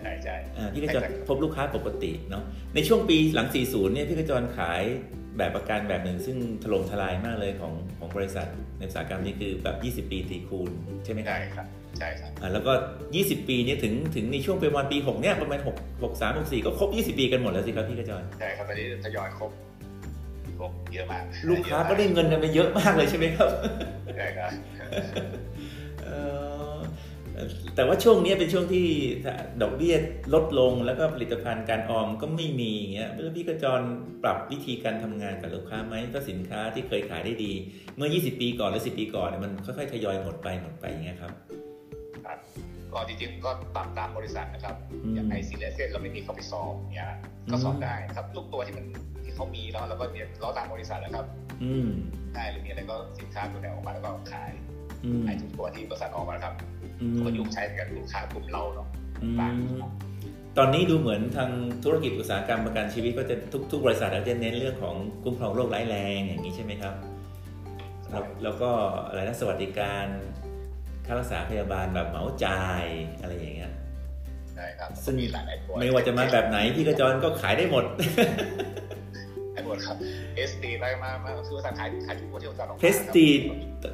[0.00, 2.42] ใช่ใช่อ่าพี่กระจรพบลูกค้าปกติเนาะ
[2.74, 4.82] ในช่วงปีหลัง 40 เนี่ยพี่กระจรขาย
[5.36, 10.70] แบบประกันแบบหนึ่งซึ่งถล่มทลายมากเลยของของบริษัทในอุตสาหกรรมนี้คือแบบ 20 ปีตีคูณ
[11.04, 11.66] ใช่ไหมครับใช่ครับ
[11.98, 12.72] ใช่ครับอ่าแล้วก็
[13.10, 19.50] 20 ปีเนี่ยถึงถึงในช่วงประมาณปี 6 เนี่ยประมาณ 6 6 3 6 4 ก็ครบ 20 ปีกันหมดแล้วสิครับพี่กระจรใช่ครับตอนนี้ทยอยครบ
[20.58, 23.50] ครบเยอะมากลูกค้าก็ได้เงินกันไปเยอะมากเลยใช่ไหมครับ
[24.16, 24.50] ใช่ครับ
[26.02, 26.16] เอ่
[26.74, 26.76] อ
[27.74, 28.86] แต่ว่าช่วงนี้เป็นช่วงที่
[29.62, 29.94] ดอกเบี้ย
[30.34, 33.80] ลดลงแล้วก็ผลิตภัณฑ์การออมก็ไม่มีอย่างเงี้ยแล้วพี่กระจร
[34.22, 37.52] ปรับวิธีการทำงานกับลูกค้าไหมก็สินค้าที่เคยขายได้ดี
[37.96, 41.32] เมื่อ 20 ปีก่อนหรือ 10 ปีก่อนเนี่ยมันค่อยๆทยอยหมดไปหมดไปอย่างเงี้ยครับ
[42.26, 42.38] ครับ
[42.94, 47.10] ก็จริงๆก็ตามตามบริษัทนะครับอืมอย่างไอซีเลเซนเราไม่มีเข้าไปสอบเนี่ย
[47.50, 48.86] ก็สอบได้นะครับทุกตัวที่มัน
[49.24, 51.26] ที่เขามีแล้วเราก็เนี่ยเราตามบริษัทนะครับ
[51.64, 51.88] อืม
[52.34, 54.50] ได้หรือมีอะไรก็สินค้าตัวไหนออกมาแล้วก็ขาย
[55.04, 56.54] อืมขายทุกตัวที่บริษัทออกมานะครับ
[57.00, 58.88] อืมก็ยุ่งใช้กับลูกค้ากลุ่มเราเนาะ
[59.22, 59.54] อืมต่าง
[60.58, 61.50] ตอนนี้ดูเหมือนทาง
[61.84, 66.94] ธุรกิจอุตสาหกรรมประกันชีวิตก็จะทุกทุกบริษัทแล้วจะเน้นเรื่องของคุ้มครองโรคร้ายแรงอย่างนี้ใช่ไหมครับ
[68.10, 68.70] แล้วแล้วก็
[69.06, 70.06] อะไรนะสวัสดิการ
[71.06, 72.84] ค่ารักษาพยาบาลแบบเหมาจ่าย
[73.20, 73.72] อะไรอย่างเงี้ย
[74.52, 77.84] ใช่ครับซึ่งมีหลายๆตัวไม่ว่าจะมาแบบไหนพี่กระจรก็ขายได้หมด
[79.52, 79.96] ไอ้หมดครับ
[80.36, 83.40] เอสตีอะไรมามาคือบริษัทขายขายทุกตัวที่บริษัทออกมาเพสตีด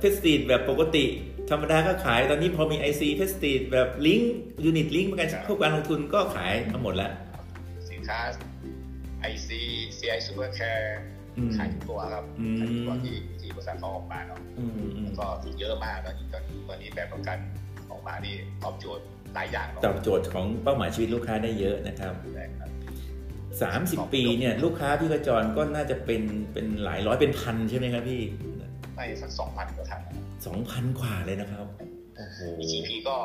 [0.01, 1.05] เพสตีดแบบปกติ
[1.51, 7.13] ธรรมดาก็ขายตอนนี้พอมี IC เพสตีดแบบลิงก์ยูนิตลิงก์ประกันพวกการลงทุนก็ขายมาหมดแล้ว
[7.91, 8.19] สินค้า
[9.21, 9.61] ไอซี
[9.99, 10.07] ซี
[11.39, 15.27] ไอซูเปอร์แคร์อืมขายทุกตัวครับอืมขายทุกตัวที่ที่บริษัทเขาออกมาเนาะอืมอืมแล้วก็
[15.61, 17.39] เยอะมากแล้วตอนตอนนี้แบบประกัน
[17.91, 22.71] ออกมานี่ตอบโจทย์หลายอย่างเนาะตอบโจทย์ของเป้าหมายชีวิตลูกค้าได้เยอะนะครับใช่ครับ
[24.07, 26.23] 30ปีเนี่ยลูกค้าพี่กระจรก็น่าจะเป็น
[26.53, 28.23] เป็นหลายร้อยเป็นพันใช่ไหมครับพี่
[28.97, 31.67] ได้สักสองพันกว่าท่านนะครับสองพันกว่าเลยนะครับ
[32.17, 33.17] โอ้โห EGP ก็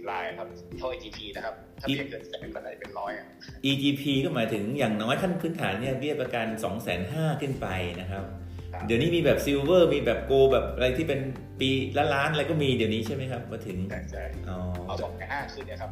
[0.00, 3.26] หกสิบเจ็ดสิบรายครับเท่า EGP นะครับ ถ้าอีเรียกเกินแสนก็ได้เป็นร้อยอะ
[3.70, 7.66] EGP ก็หมายถึงอย่างน้อยขั้นพื้นฐานเนี่ยเบี้ยประกัน2 5 0 0 0 0ขึ้นไป
[8.00, 8.24] นะครับ
[8.72, 11.20] ครับ เดี๋ยวนี้มีแบบซิลเวอร์มีแบบโกแบบอะไรที่เป็น
[11.60, 15.90] ปีละล้านอะไรก็มีเดี๋ยวนี้ใช่ไหมครับ มาถึงใช่ใช่อ๋อเอาสองห้าขึ้นเนี่ยครับ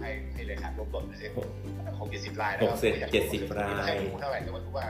[0.00, 1.38] ให้ให้เลยหักลบลดไปสิห
[2.06, 4.84] กเจ็ดสิบรายนะหคกรับเจ็ดเจ็ดสิบรายให้ดูเท่าไหร่แต่ว่าถือว่า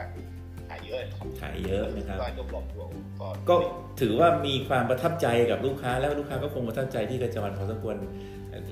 [0.46, 3.55] ขายเยอะนะครับขายเยอะนะครับก็ยกลบรวมก็ก็
[4.01, 7.95] ถือว่ามีความประทับใจกับลูกค้าแล้วลูกค้าก็คงประทับใจที่กระจรพอสมควร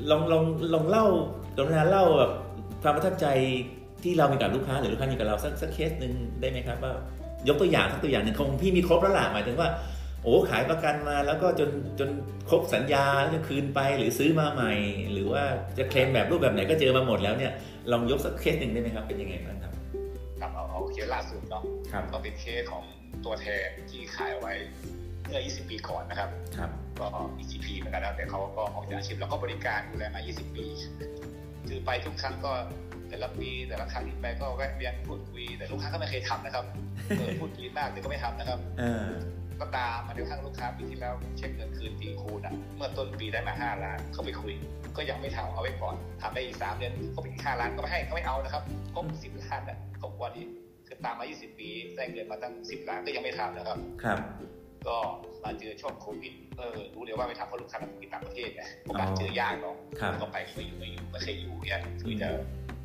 [0.10, 1.06] ลองลองลองเล่า
[1.58, 2.32] กรุณาเล่าแบบ
[2.84, 3.28] ความประทับใจ
[4.04, 6.94] ที่เรามีกับลูกค้าหรือลูกค้ามีกับเราสักสักเคสหนึ่งได้ไหมครับว่า
[7.48, 9.70] ยกตัวอย่างสักตัวอย่างหนึ่งคงพี่มีครบแล้วล่ะหมายถึงว่า
[10.24, 12.10] โอ้ขายประกันมาแล้วก็จนจน
[12.50, 14.74] ครบสัญญาแล้วจะคืนไปหรือซื้อมาใหม่
[15.14, 15.44] หรือว่า
[15.78, 17.52] จะเคลมแบบรูปแบบไหนก็เจอมาหมดแล้วเนี่ย
[17.92, 19.74] ลองยกสักเคสหนึ่งได้ไหมครับเป็นยังไงบ้างครับ
[20.42, 21.75] กลับเอาเอาเคสล่าสุดเนาะครับ
[22.12, 22.86] ก็เป็นเคสของ
[23.26, 24.54] ตัวแทนที่ขายไว้
[25.24, 27.08] เมื่อ 20 ปีก่อนนะครับครับก็
[27.40, 30.66] EGP เหมือนกันนะแต่เขาก็ออกจากอาชีพแล้วก็บริการดูแลมา 20 ปี
[31.68, 32.52] คือไปทุกครั้งก็
[33.10, 36.66] แต่ละปีแต่ละครั้งที่ไปก็แวะเวียนพูดคุยแต่ลูกค้าก็ไม่เคยทำนะครับ
[37.18, 39.10] เออพูดดีมากแต่ก็ไม่ทำนะครับเออ
[39.60, 44.54] ก็ตามมาในครั้งลูกค้าปีที่แล้วเช็คเงินคืนตีคูณอะเมื่อต้นปีได้มา 5 ล้านเขาไปคุย
[44.98, 50.65] ก็ยังไม่ทำเอาไว้ก่อนทำได้อีก3เดือนเขาไปอีก5ล้านก็ไม่ให้เขาไม่เอานะครับครบ10ล้านอะเขาบอกว่านี่คือ
[51.06, 54.20] ตามมา 20 ปีได้เงินมาตั้ง 10 ล้านก็ยังไม่ทำนะครับ ครับ
[54.88, 54.98] ก็
[55.44, 62.30] มาเจอช่วงโควิดเออรู้เลยว่าไม่ทำเพราะลูกค้าทำกินต่างประเทศไงโอกาสเจอยากเนาะครับก็ไปไม่อยู่ไม่อยู่ไม่เคยอยู่เนี่ยคือจะ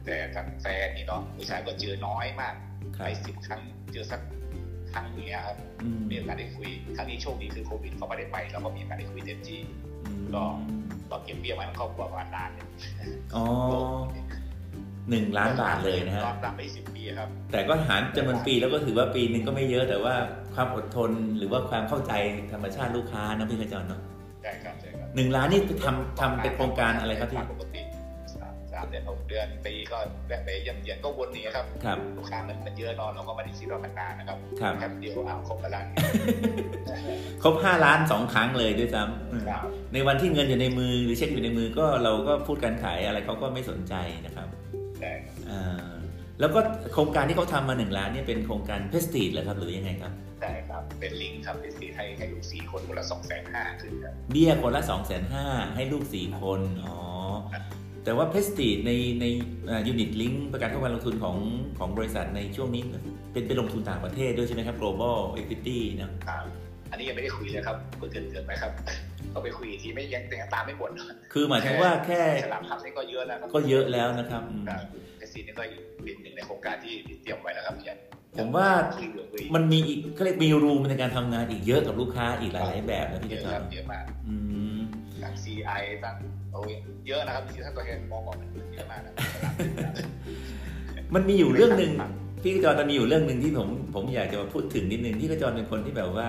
[0.04, 2.54] แต่กับแฟนนี่เนาะผู้ชายก็เจอน้อยมาก
[2.96, 3.60] ครัไปบสิบครั้ง
[3.92, 4.20] เจอสัก
[4.92, 9.60] ครั้งเนี้ยครับอืมมีโอกาสได้คุยครั้งนี้โชคดีคือโควิดเขาไม่ได้ไปแล้วก็มีโอกาสได้คุยเต็มที่
[10.06, 10.42] อืมก็
[11.08, 12.66] เราเก็บเบี้ยไว้มันครอบครัวประมาณล้านเนี่ย
[13.34, 13.44] อ๋อ
[15.10, 20.14] หนึ่งล้านบาทเลยนะฮะก็ตามไปสิบปีครับ แต่ก็หารจำนวนปีแล้วก็ถือว่าปีหนึ่งก็ไม่เยอะแต่ว่า
[20.54, 22.12] ความอดทนหรือว่าความเข้าใจ
[22.52, 24.00] ธรรมชาติลูกค้านะพี่กระจรเนาะ
[24.42, 27.80] ใช่ครับใช่ครับหนึ่งล้านนี่ทำทำเป็นโครงการอะไรครับพี่ปกติ
[28.34, 35.84] สามสามเดือนหกเดือนปีก็แวะไปเยี่ยมเยียนก็วนนี้ครับครับลูกค้ามันมันเยอะเนอนเราก็ไม่ได้คิดว่ามันนานนะครับครับแค่เดียวอ้าวครบไปแล้ว
[37.42, 43.94] ครบห้าล้านสองครั้งเลยด้วยซ้ำอืมครับในวันที่เงินอยู่ในมือหรือเช็คอยู่ในมือก็เราก็พูดการขายอะไรเขาก็ไม่สนใจ
[44.26, 44.48] นะครับ
[45.00, 45.90] แต่ครับอ่า
[46.40, 46.60] แล้วก็
[46.92, 56.96] โครงการที่เขาทำมาหนึ่งล้านเนี่ยเป็นโครงการเพสติดเหรอครับหรือยังไงครับแต่ครับ เป็นลิงก์ครับเป็นสีให้ให้ลูกสี่คนคนละสองแสนห้าขึ้นครับ เบี้ยคนละ2องแสนห้าให้ลูก 4 คน อ๋อ
[58.04, 59.24] แต่ว่าเพสติในใน
[59.86, 61.36] ยูนิตลิงก์ประกันเข้าการลงทุนของ
[61.78, 62.82] ของบริษัทในช่วงนี้
[63.32, 66.44] เป็นไปลงทุนต่างประเทศด้วยใช่ไหมครับ global equity นะ ครับ
[66.90, 68.72] อันนี้ยังไม่ได้คุยเลยครับเพิ่งเกินเกินไปครับ
[69.34, 70.90] ต้องไปคุยอีกทีไม่ยังยังตามไม่หมด
[71.32, 74.80] คือหมายถึงว่าแค่ฉลามพับนี่ก็เยอะแล้วครับก็เยอะแล้วนะครับอืมครับ
[75.18, 75.62] เอซีนี่ก็
[76.04, 77.98] เป็นหนึ่งในโครงการที่เตรียมไว้แล้วครับเนี่ย
[78.36, 84.34] ผมว่าคุยเหลือคุยมันมีอีกเขาเรียกมีรูมในการทำงานอีกเยอะกับลูกค้าอีกหลาย ๆ แบบนะพี่เยกระอะจคอรับนเยอะมากอื
[84.76, 84.78] ม
[85.22, 86.16] ทั้ง CI ทั้ง
[86.52, 86.72] โอ้ย
[87.06, 88.36] เยอะนะครับที่ท่านตัวแทนมองก่อน
[88.74, 89.54] เยอะมากนะฉลาม
[91.14, 91.92] มันมีอยู่เรื่องหนึ่ง
[92.42, 96.28] พี่กระจรมันมีอยู่เรื่องหนึ่งที่ผมผมอยากจะมาพูดถึงนิดนึงที่กระจรเป็นคนที่แบบว่า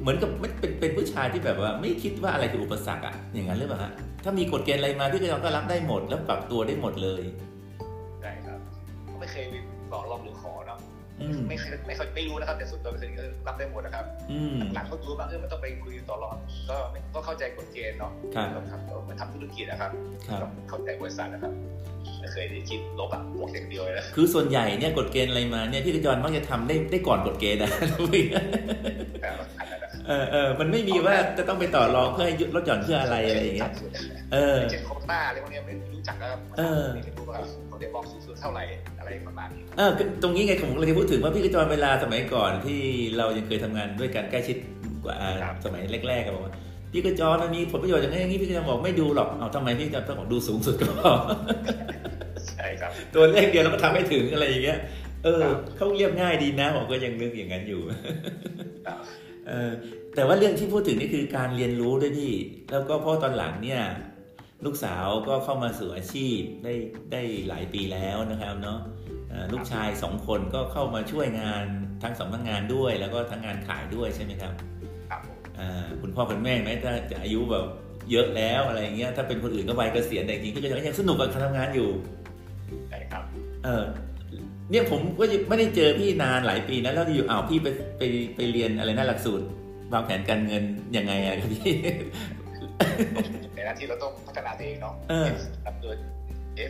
[0.00, 3.90] เหมือนกับไม่เป็นเป็นผู้ชายที่แบบว่า ไม่คิดว่าอะไรคืออุปสรรคอะอย่างนั้นหรือเปล่าฮะ
[4.24, 7.22] ถ้ามีกฎเกณฑ์อะไรมาพี่กระจรก็รับได้หมด แล้วปรับตัวได้หมดเลย
[8.20, 8.58] ใช่ครับ
[9.20, 9.44] ไม่เคย
[9.92, 10.78] บอกลองหรือขอเนาะ
[11.20, 16.36] อืมไม่เคยไม่เคยไม่รู้นะครับ แต่ส่วนตัวเป็นคนรับได้หมดนะครับอืมหลังก็รู้ว่าเออมันต้องไปคุยต่อรอง
[16.70, 19.90] ก็ไม่ก็เข้าใจกฎเกณฑ์เนาะครับเราทำเราเหมือนทำธุรกิจนะครับ
[20.28, 21.52] ครับต้องเข้าใจบริษัทนะครับ
[22.20, 27.70] ไม่เคยได้คิดลบอะบวกอย่างเดียวเลยนะคือส่วนใหญ่เนี่ยกฎเกณฑ์อะไรมาเนี่ยพี่กระจรมักจะทำได้ได้ก่อนกฎเกณฑ์นะ
[30.08, 33.70] แต่ว่าอันนั้นนะเออเออมันไม่มีว่าจะต้องไปต่อรองเพื่อให้ลดหย่อนเพื่ออะไรอะไรอย่างเงี้ย
[34.32, 38.62] เออเช่นโคต้าอะไรพวกเนี้ยไม่รู้จักนะครับเออไม่รู้ว่าเขาเรียกบอกสูงสุดเท่าไหร่
[38.98, 42.80] อะไรประมาณนี้เออคือตรงนี้ไงผมเลยจะพูดถึงว่าพี่กระจรเวลาสมัยก่อนที่
[43.16, 44.56] เรายังเคยทำงานด้วยกันใกล้ชิด
[45.04, 45.16] กว่า
[45.64, 46.54] สมัยแรกๆกันบอกว่า
[46.92, 51.12] พี่กระจรมันมีผลประโยชน์อย่างนี้อย่างนี้พี่กระจรบอกไม่ดูหรอกเอาทำไมพี่กระจรต้องบอกดูสูงสุดก็พอ
[52.48, 54.78] ใช่ครับตัวเลขเดียวเราก็ทำให้ถึงอะไรอย่างเงี้ย
[55.24, 57.80] เออครับเขาเรียบง่ายดีนะผมก็ยังนึกอย่างนั้นอยู่
[58.86, 58.98] ครับ
[59.48, 59.70] เออ
[60.14, 62.32] แต่ว่าเรื่องที่พูดถึงนี่คือการเรียนรู้ด้วยพี่
[62.70, 63.82] แล้วก็เพราะตอนหลังเนี่ย
[64.64, 66.74] ลูกสาวก็เข้ามาสู่อาชีพได้
[67.12, 68.78] ได้หลายปีแล้วนะครับเนาะ
[69.28, 71.64] เอ่อลูกชายสองคนก็เข้ามาช่วยงาน
[72.02, 74.52] ทั้งสองทั้งงานด้วย แล้วก็ทั้งงานขายด้วยใช่ไหมครับ
[75.10, 77.64] ครับผมอ่าคุณพ่อคุณแม่ไหมถ้าจะอายุแบบ
[78.10, 81.88] เยอะแล้วอะไรอย่างเงี้ยถ้าเป็นคนอื่นก็วัยเกษียณแต่จริงๆก็ยังยังสนุกกับการทำงานอยู่
[82.88, 83.22] ใช่ครับ
[83.64, 83.84] เออ
[84.70, 87.68] เนี่ยผมก็ไม่ได้เจอพี่นานหลายปีนะแล้วอยู่อ้าวพี่ไป
[87.98, 88.02] ไป
[88.36, 89.44] ไปเรียนอะไรนะหลักสูตร
[89.92, 90.64] วางแผนการเงิน
[90.96, 91.74] ยังไงอะครับพี่
[93.54, 95.26] ในหน้าที่เราต้องพัฒนาตัวเองเนาะเออ
[95.64, 95.92] ทำตัว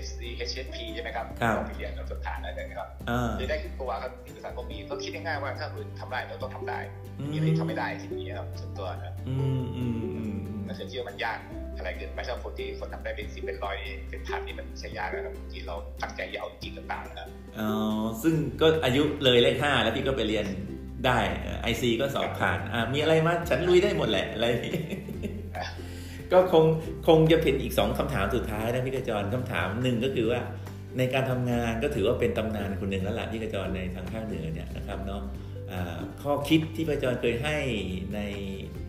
[0.03, 6.79] FC HSP ใช่ไหมครับครับต้องไปเรียนกับสถานอะไรนะครับอ่าคือได้ขึ้นตัวครับที่บริษัทก็มีก็คิดง่ายๆว่าถ้าคุณทำได้เราต้องทำได้
[7.20, 11.38] อืมที่ไม่ทำไม่ได้คิดอย่างนี้ครับส่วนตัวนะอืมอืมอืมอืมไม่เคยคิดว่ามันยาก
[11.77, 13.77] อะไรเกินไปถ้าคนที่คนทำได้เป็นสิบเป็นร้อย
[14.09, 17.29] เป็นพันนี่มันใช่ยากนะครับที่เราตั้งใจยาวจริงต่างๆนะครับ
[17.61, 17.70] อ๋อ
[18.22, 20.46] ซึ่งก็อายุเลยเลขห้าแล้วพี่ก็ไปเรียน
[21.07, 21.18] ได้
[21.62, 24.46] ไอซีก็สอบผ่านอ่ามีอะไรมาฉันลุยได้หมดแหละอะไร
[26.33, 26.64] ก็คง
[27.09, 30.41] คงจะผิดอีกสองคำถามสุดท้ายนะพี่กระจรคำถามหนึ่งก็คือว่า
[30.99, 35.23] ในการทำงานก็ถือว่าเป็นตำนานคนหนึ่งแล้วล่ะพี่กระจรในทางภาคเหนือเนี่ยนะครับเนาะ
[35.71, 37.57] อ่าข้อคิดที่พี่กระจรเคยให้
[38.14, 38.21] ใน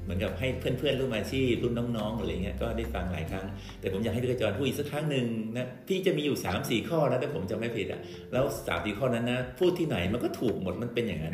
[0.10, 3.46] มือนกับให้เพื่อนๆรุ่นอาชีพรุ่นน้องๆอะไรเงี้ยก็ได้ฟังหลายครั้ง
[3.80, 8.00] แต่ผมอยากให้พี่กระจรพูดอีกสักครั้งหนึ่งนะพี่จะมีอยู่3ามสี่ข้อนะถ้าผมจะไม่ผิดอะ
[8.34, 11.34] แล้วสามสี่ข้อนั้นนะพูดที่ไหนมันก็ถูกหมดมันเป็นอย่างนั้น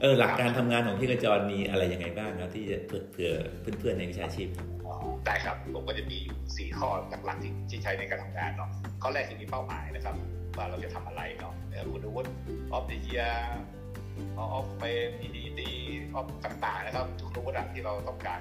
[0.00, 3.32] เออหลักการทำงานของพี่กระจรมีอะไรยังไงบ้างครับที่จะเผื่อเผื่อ
[3.78, 4.48] เพื่อนๆในวิชาชีพ
[5.26, 6.88] ได้ครับผมก็จะมีอยู่สี่ข้อ
[7.26, 8.68] หลักๆที่ที่ใช้ในการทำงานเนาะ
[9.02, 10.14] ข้อแรกคือมีเป้าหมายนะครับ
[10.56, 12.30] ว่าเราจะทำอะไรเนาะเออคุณวุฒิ
[12.72, 13.20] ออฟเดีย
[14.38, 15.70] ออฟเฟมดีดีดี
[16.14, 18.40] ออฟต่างๆนะครับทุกรู้ระดับที่เราต้องการ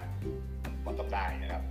[0.85, 1.63] มันต้องได้นะครับ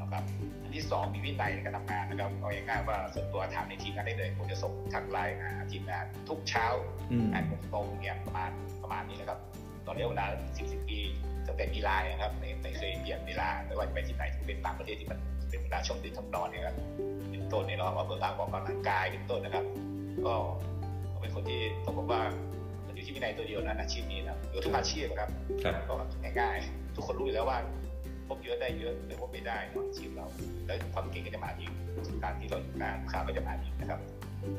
[0.00, 0.24] นะครับ
[0.62, 6.66] อันที่สองมีวินัยในการทำงานนะครับเอาง่ายๆว่าส่วนตัวถามในทีมงานได้เลยผมจะส่งทางไลน์หาทีมงานทุกเช้า
[7.10, 8.50] อืมงานผมตรงเนี่ยประมาณ
[8.82, 9.38] ประมาณนี้นะครับ
[9.86, 10.98] ตอนนี้เวลาสิบสิบปี
[11.46, 15.18] ตั้งแต่มีไลน์นะครับไม่ไม่เคยเปลี่ยนเวลาไม่ว่าจะไปที่ไหนที่เป็นต่างประเทศที่มัน
[15.50, 16.76] เป็นเวลาช่วงดึกทำนอนเนี่ยครับ
[17.30, 19.64] เป็นต้นเนี่ยเราเอาเวลาออกกำลังกายเป็นต้นนะครับ
[20.26, 20.34] ก็
[21.12, 22.55] ก็เป็นคนที่ต้องบอกว่ามันอยู่
[23.06, 25.30] ที่วินัยตัวเดียวนะอาชีพนี้นะอยู่ทุกอาชีพนะครับ
[25.62, 25.94] ครับก็
[26.40, 27.58] ง่ายๆทุกคนรู้อยู่แล้วว่า
[28.28, 30.26] พบเยอะได้เยอะแต่พบไม่ได้เนอะอาชีพเรา
[30.66, 31.70] แล้วความเก่งก็จะมาเอง
[32.22, 34.00] การที่เราอยู่งานลูกค้าก็จะมาเองนะครับ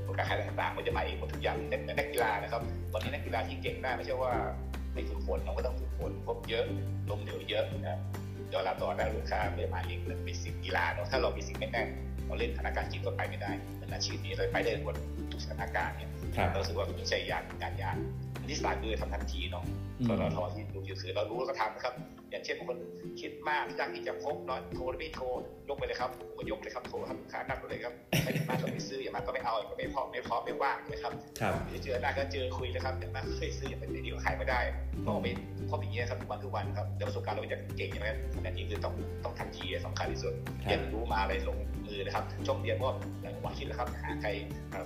[0.05, 4.31] โอกาสอะไรต่างๆก็จะมาเองหมดทุกอย่างนักนักกีฬานะครับ ตอนนี้นักกีฬาที่เก่งได้ไม่ใช่ว่า
[4.93, 6.65] ไม่ฝึกฝนเราก็ต้องฝึกฝนพบเยอะ
[7.09, 7.99] ล้มเหลวเยอะนะครับ
[8.53, 11.87] ยอมรับต่อได้ลูกค้าไม่ได้มาเองมันเป็นสิ่งกีฬาเนาะถ้าเรามีสิ่งไม่แน่น
[12.25, 14.95] เราเล่นสถานการณ์จริงก็ไปไม่ได้เหมือนอาชีพนี้เราไปได้หมด
[15.31, 17.95] ทุกสถานการณ์เนี่ยครับเรารู้สึกว่าไม่ใช่ยากงานยาก
[18.26, 19.63] อั นที่สามคือทำทันทีเนาะ
[19.99, 21.93] อืมตลทที่ดูอยู่คือเรารู้แล้วก็ทำนะครับ
[22.29, 22.77] อย่างเช่นบางคน
[23.21, 25.25] คิดมากอยากที่จะพบเนาะโทรหรือไม่โทร
[25.69, 34.59] ยกไปเลยครับผมก็ยกเลยครับโทรครับขานักเลยครับไม่ได้มากก็ไม่ซื้ออย่ามามาก็ไม่เอาก็ไม่พร้อมไม่พร้อมไม่ว่างนะครับครับเจอหน้าก็เจอคุยนะครับแต่มาเคยซื้ออย่างเป็นดีก็ขายไม่ได้
[35.05, 35.27] ก็ไป
[35.67, 38.09] เพราะอย่างเงี้ยครับวันทุกวันครับแล้วประสบการณ์เราจะเก่งใช่ไหม
[38.41, 42.89] แต่นี้คือต้องต้องทันทีสำคัญที่สุดครัเรียบนรู้มาอะไรลงมือนะครับช่วงเรียนก็
[43.21, 44.29] อย่างหวังคิดแล้วครับหาใคร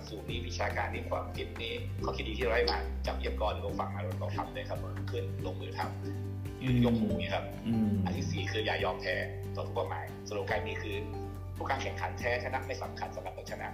[0.08, 2.78] สูตรนี้วิชาการนี้ความคิดนี้เขาคิดดีที่เราได้มา
[3.08, 4.80] จับเยียบกรเราฟังมาเราทำเลยครับ
[5.12, 5.92] ขึ้นลงมือทำ
[6.64, 9.16] ยืนยกหูนี่ครับอืมอันที่สี่คืออย่ายอมแพ้
[9.56, 10.96] ต่อทุกเป้าหมายสโลแกนนี้คือ
[11.58, 13.68] ทุกการแข่งขันแพ้ชนะไม่สำคัญสำหรับคนชนะ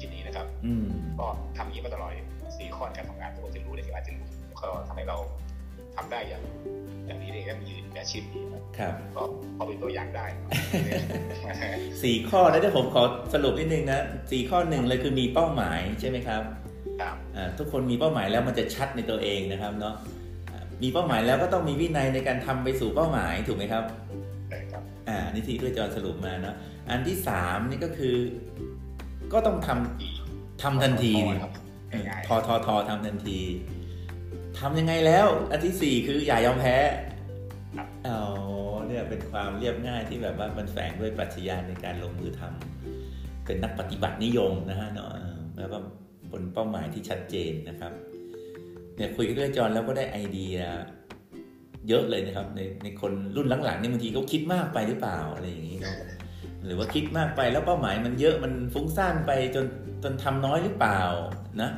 [0.00, 0.86] ที่นี้นะครับอืม
[1.18, 2.12] ก็ทำอย่างนี้มาตลอด
[2.58, 4.26] สี่ข้อในการทำงานทุกคนจะรู้เลยที่อาจจะรู้
[4.60, 5.16] ก็ทำให้เรา
[5.96, 6.42] ทำได้อย่าง
[7.06, 9.22] อย่างนี้เลยก็ยืนอาชีพดีนะครับก็
[9.56, 10.26] พอเป็นตัวอย่างได้
[12.02, 13.02] สี่ข้อแล้วถ้าผมขอ
[13.34, 16.42] สรุปนิดนึงนะสี่ข้อหนึ่งเลยคือมีเป้าหมายใช่ไหมครับ
[17.00, 20.13] ครับอ่าทุกคนมีเป้าหมายแล้วมันจะชัดในตัวเองนะครับเนาะอ่า
[20.82, 23.84] มีเป้าหมายแล้วก็ต้องมีวินัยในการทำไปสู่เป้าหมายถูกไหมครับ
[24.50, 26.56] ได้ครับอ่านี่ที่ด้วยจอสรุปมาเนาะ
[26.90, 28.16] อันที่สามนี่ก็คือ
[29.32, 30.10] ก็ต้องทำดี
[30.62, 31.52] ทำทันทีครับ
[31.90, 33.38] เออง่ายทอทอทอทำทันที
[34.58, 36.76] ทำยังไงแล้ว อันที่สี่คืออย่ายอมแพ้
[38.04, 38.20] เอา
[38.86, 45.78] เนี่ยเป็นความเรียบง่ายที่แบบว่ามันแฝงด้วยปรัชญาในการลงมือทำเป็นนักปฏิบัตินิยมนะฮะเนาะเออแล้วก็
[46.30, 47.92] บนเป้าหมายที่ชัดเจนนะครับ
[48.96, 50.56] เนี่ยคุยกับเรื่องจอนแล้วก็ได้ไอเดีย
[51.88, 55.96] เยอะเลยนะครับ ในในคนรุ่นหลังๆนี่บางทีเขาคิดมากไปหรือเปล่าอะไรอย่างนี้เนาะ
[56.64, 59.66] หรือว่าคิดมากไปแล้วเป้าหมายมันเยอะมันฟุ้งซ่านไปจน
[60.02, 61.00] จนทำน้อยหรือเปล่า
[61.62, 61.70] นะ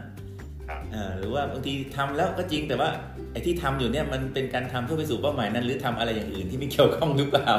[0.94, 2.90] อ่าหรือว่าบางทีทำแล้วก็จริงแต่ว่า
[3.32, 7.52] ไอ้ที่ทำอยู่เนี่ยมันเป็นการทำเพื่อไปสู่เป้าหมายนั้น หรือทำอะไรอย่างอื่นที่ไม่เกี่ยวข้องหรือเปล่า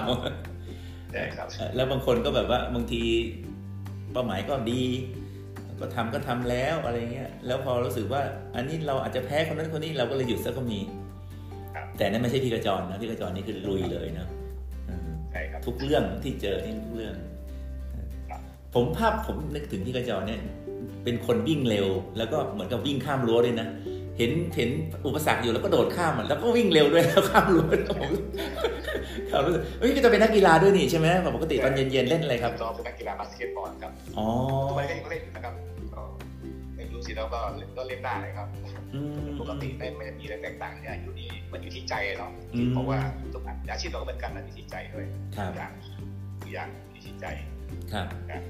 [1.14, 3.04] ได้ครับเอ่อแล้วบางคนก็แบบว่าบางที
[4.14, 4.82] เป้าหมายก็ดี
[5.80, 8.22] ก็ทำก็ทำแล้วอะไรเงี้ยแล้วพอรู้สึกว่า
[8.56, 10.80] อันนี้เราอาจจะแพ้คนนั้นคนนี้เราก็เลยหยุดซะก็มี
[11.76, 14.28] ครับแต่นั่นไม่ใช่พี่กระจรนะพี่กระจรนี่คือลุยเลยนะ
[14.90, 17.16] อืมใช่ครับทุกเรื่องที่เจอนี่ทุกเรื่อง
[18.30, 18.42] ครับ
[18.76, 20.42] ผมภาพผมนึกถึงพี่กระจรเนี่ย
[21.04, 21.88] เป็นคนวิ่งเร็ว
[22.18, 23.68] แล้วก็เหมือนกับวิ่งข้ามรั้วด้วยนะ
[24.18, 24.70] เห็นเห็น
[25.08, 28.12] อุปสรรคอยู่แล้วก็โดดข้ามมันแล้วก็วิ่งเร็วด้วยแล้วข้ามรั้วด้วยผม
[29.30, 34.28] เขารู้สึกเฮ้ยก็จะเป็นนักกีฬาด้วยนี่ใช่ไหมปกติตอนเย็นๆเล่นอะไรครับจอเป็นนักกีฬาบาสเกตบอลครับอ๋อ
[34.70, 35.54] ทุกวันนี้ก็เล่นอยู่นะครับ
[35.96, 36.02] ก็
[36.76, 37.40] ไม่รู้สิแล้วก็
[37.78, 38.48] ก็เล่นได้ครับ
[38.94, 43.00] อืมปกติไม่ไม่มีอะไรแตกต่างเนี่ยอยู่นี่มันอยู่ที่ใจเนาะอืมเพราะว่า
[43.34, 45.06] ทุกอันอาชีพเราก็เหมือนกันนะอยู่ที่ใจด้วย
[45.38, 45.72] ครับทุกอย่าง
[46.42, 47.26] ทุกอย่างอยู่ที่ใจ
[47.92, 48.44] ครับครับ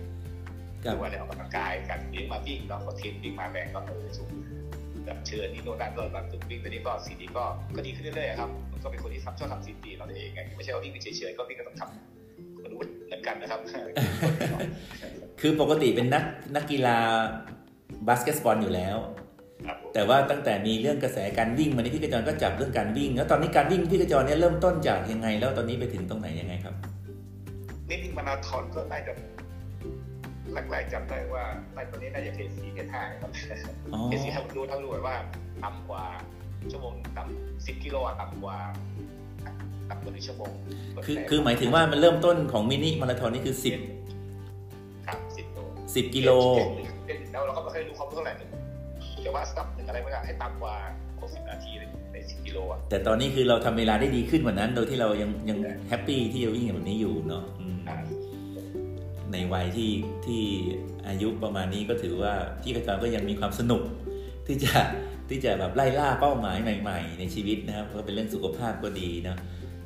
[0.84, 4.30] ครับว่าได้ออกกำลังกายการวิ่งมาวิ่งเนาะก็เทรนวิ่งมาแรงก็เออสูง
[5.08, 7.43] แบบเชิญนี่โน่นนั่นก็แบบฝึกวิ่งแต่นี้ก็สีนี้ก็
[7.76, 13.60] ก็ดีขึ้นเรื่อยๆครับมันก็เป็นคนที่ทำชอบทำสิ่งดีเราเองไงไม่ใช่ว่าวิ่งเฉยๆก็วิ่งก็ต้องทำมนุษย์เหมือนกันนะครับ
[15.41, 16.24] คือปกติเป็นนัก
[16.56, 16.98] นักกีฬา
[18.08, 18.98] บาสเกตบอลอยู่แล้ว
[19.67, 26.76] ครับผมแต่ว่าตั้งแต่มีเรื่องกระแสการวิ่งมานี่พี่กระจรก็จับเรื่องการวิ่ง แล้วตอนนี้การวิ่งพี่กระจรเนี่ยเริ่มต้นจากยังไง แล้วตอนนี้ไปถึงตรงไหนยังไงครับ
[27.89, 29.12] นี่วิ่งมาราธอนก็น่าจะ
[30.72, 31.43] แรกๆจำได้ว่า
[31.74, 33.32] ในตอนนี้น่าจะเพจสี่เพจห้าครับ
[33.93, 35.15] อ๋อเพจสี่ถ้ารู้ถ้ารู้ว่า
[35.63, 36.04] ต่ำกว่า
[36.72, 38.58] ชั่วโมงต่ำสิบกิโลอะต่ำกว่า
[39.89, 40.52] ต่ำกว่าหนึ่งชั่วโมง
[41.06, 43.56] คือคือหมายถึงว่ามันเริ่มต้นของมินิมาราธอนนี่คือ
[45.08, 46.30] ครับสิบโล10 10กิโล
[47.06, 48.34] เป็นแล้วเราก็ไม่เคยรู้ความเท่าไหร่
[49.22, 50.76] แต่ว่าสตับหนึ่งอะไรไม่ได้ให้ต่ำกว่า
[51.20, 51.72] หกสิบนาที
[52.13, 55.58] ในสิบกิโลอะแต่ตอนนี้คือเราทำเวลาได้ดีขึ้นกว่านั้น โดยที่เรายังยัง
[55.89, 57.98] แฮปปี้ที่จะวิ่งแบบนี้อยู่เนาะอืมอ่า
[59.34, 59.92] ในวัยที่
[60.26, 60.44] ที่
[61.08, 63.82] อายุประมาณนี้ก็ถือว่าพี่กระจรก็ยังมีความสนุก
[64.48, 64.74] ที่จะ
[65.30, 69.38] ที่จะแบบไล่ล่าเป้าหมายใหม่ ๆ ในชีวิตนะครับก็เป็นเรื่องสุขภาพก็ดีนะ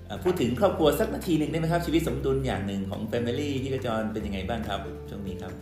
[0.10, 5.54] อะพูดถึงครอบครัวสักนาทีหนึ่งได้ไหมครับ ชีวิตสมดุลอย่างหนึ่งของ Family พี่กระจรเป็นยังไงบ้างครับช่วงนี้ครับ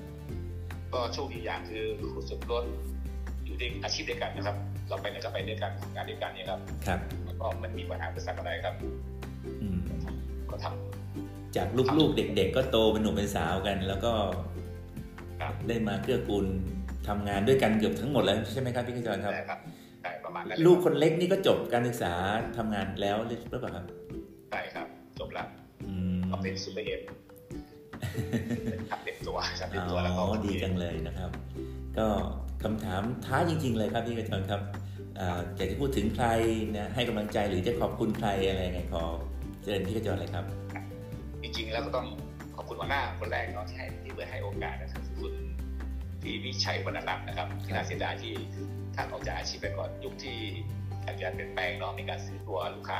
[0.93, 2.63] ก็โชคดีอย่างคือคุณสมรส
[3.45, 4.55] อยู่ในอาชีพเดียวกันนะครับ
[4.89, 8.75] เราไปไหนก็ไปด้วยกันทำงานด้วยกันเนี่ยครับครับแล้วก็มันมีปัญหาอุปสรรคอะไรครับ
[9.61, 9.77] อืม
[10.51, 10.88] ก็ทำ
[11.55, 14.11] จากลูกๆเด็ก ๆ ก็โตเป็นหนุ่มเป็นสาวกัน แล้วก็
[15.41, 16.45] ครับได้มาเกื้อกูล
[17.07, 19.59] ทำงานด้วยกันเกือบทั้งหมดแล้วใช่ไหมครับพี่กระจรครับได้ครับ
[20.01, 22.13] ใช่ประมาณนั้นลูกคนเล็กนี่ก็จบการศึกษา
[22.57, 23.85] ทำงานแล้วหรือเปล่าครับ
[24.49, 24.87] ใช่ครับ
[25.19, 25.47] จบแล้ว
[25.87, 27.01] อืมก็เป็นซูเปอร์เอฟ
[28.89, 31.31] ทำเต็มตัวทำเต็มอ๋ตัวแล้วก็อดีจังเลยนะครับ
[31.97, 32.07] ก็
[32.63, 34.61] คำถามท้าจริง ๆ เลยครับพี่กระจรครับ
[35.19, 36.27] อ่าอยากจะพูดถึงใคร
[36.77, 39.03] นะให้กำลังใจหรือจะขอบคุณใครอะไรยังไงขอ
[39.63, 40.68] เชิญพี่กระจรเลยครับจ
[41.57, 42.07] ริงๆ แล้วก็ต้อง
[42.55, 45.33] ขอบคุณหัวหน้าคนแรกเนาะที่ให้ที่เปิดให้โอกาสนะครับคุณ
[46.21, 48.33] พี่วิชัยวรรณรัตน์นะครับที่น่าเสียดายที่
[48.95, 50.37] ท่านออกจากอาชีพไปก่อนยุคที่
[51.05, 52.99] การเปลี่ยนแปลงเนาะมีการซื้อตัวลูกค้า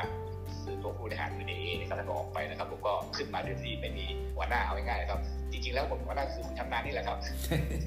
[0.63, 5.19] ซื้อตัวผู้บริหารอยู่ในเอนะครับท่านก็ออกไปนะครับผมก็ขึ้นมาโดยที่ไม่มีหัวหน้าเอาง่ายๆนะครับ
[5.51, 7.17] จริงๆ แล้วผมหัวหน้าคือคุณชำนาญนี่แหละครับ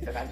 [0.06, 0.26] ฉะนั้น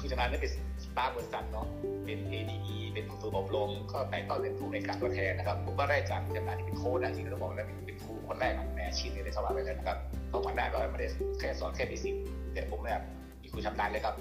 [0.00, 0.52] คุณชำนาญนี่เป็น
[0.84, 1.66] สตาบริษัทเนาะ
[2.04, 7.95] เป็น ADE เป็นผู้ฝึกอบรมก็แต่ตอนเป็นผู้ในการตัวแทนนะครับผมก็ได้จากชำนาญที่เป็นโค้ชนะที่เราบอกแล้วเป็น
[8.28, 11.08] คนแรกในอาชีพนี้ในสภาไปเลยนะครับเพราะหัวหน้าก็ไม่ได้
[11.38, 12.14] แค่สอนแค่เบสิก
[12.52, 13.00] แต่ผมเนี่ย
[13.42, 14.14] มีคุณชำนาญเลยครับ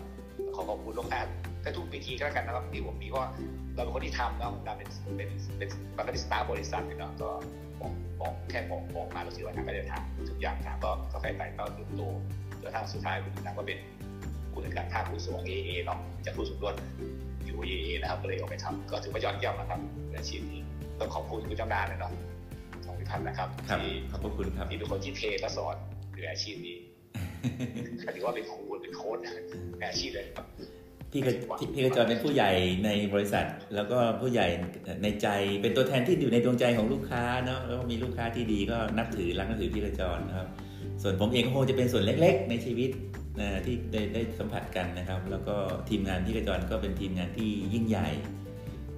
[0.55, 1.21] ขอขอบคุณลวงหน้า
[1.61, 3.29] แต่ทุกปีทีก็แล้วกันนะครับที่ผมมีว่า
[3.75, 7.29] เราเป็นคนที่ทำเนาะเราเป็นเป็นเป็นมันก็เป็นสตาร์บริษัทเนาะก็
[7.81, 12.01] บอกบอกแค่บอกบอกมาเราสิว่าทางก็จะทำทุกอย่างทางก็ก็ไปไปก็ดูโต
[12.61, 13.79] จนทางสุดท้ายคุณนางก็เป็น
[14.51, 16.75] ผู้จัดการภาคผู้สูงเอเอเนาะจากผู้สูงรวด
[17.45, 20.61] อยู่เอเอนะครับก็เลยออกไปทำก็ถือว่ายอดเยี่ยมนะครับในอาชีพนี้
[20.99, 22.11] ต้องขอบคุณคุณจ้านานเลยเนาะ
[23.09, 25.75] ของพิพัฒน์นะครับครับที่ขอบพระคุณครับที่เป็นคนที่เทและสอน
[26.13, 26.77] ในอาชีพนี้
[28.15, 29.17] ถือว่าเป็นครูเป็นโค้ช
[29.79, 30.45] ในอาชีพเลยครับ
[31.11, 31.33] พี่กระ
[31.73, 32.51] พี่กระจรเป็นผู้ใหญ่
[32.85, 34.47] ในบริษัท แล้วก็ผู้ใหญ่
[35.03, 35.27] ในใจ
[35.61, 40.47] เป็นตัวแทนที่อยู่ในดวงใจของลูกค้าเนาะแล้วก็มีลูกค้าที่ดีก็นับถือรักนับถือพี่กระจรนะครับ
[41.01, 42.89] ส่วนผมเองก็คงจะเป็นส่วนเล็ก ๆ ในชีวิต
[43.39, 45.55] นะที่ได้ได้สัมผัสกันนะครับ แล้วก็
[45.89, 48.07] ทีมงานพี่กระจรก็เป็นทีมงานที่ยิ่งใหญ่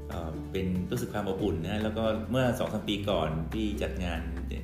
[0.09, 4.19] เอ่อเป็นรู้สึกความอบอุ่นนะแล้วก็เมื่อสองสามปีก่อนที่จัดงาน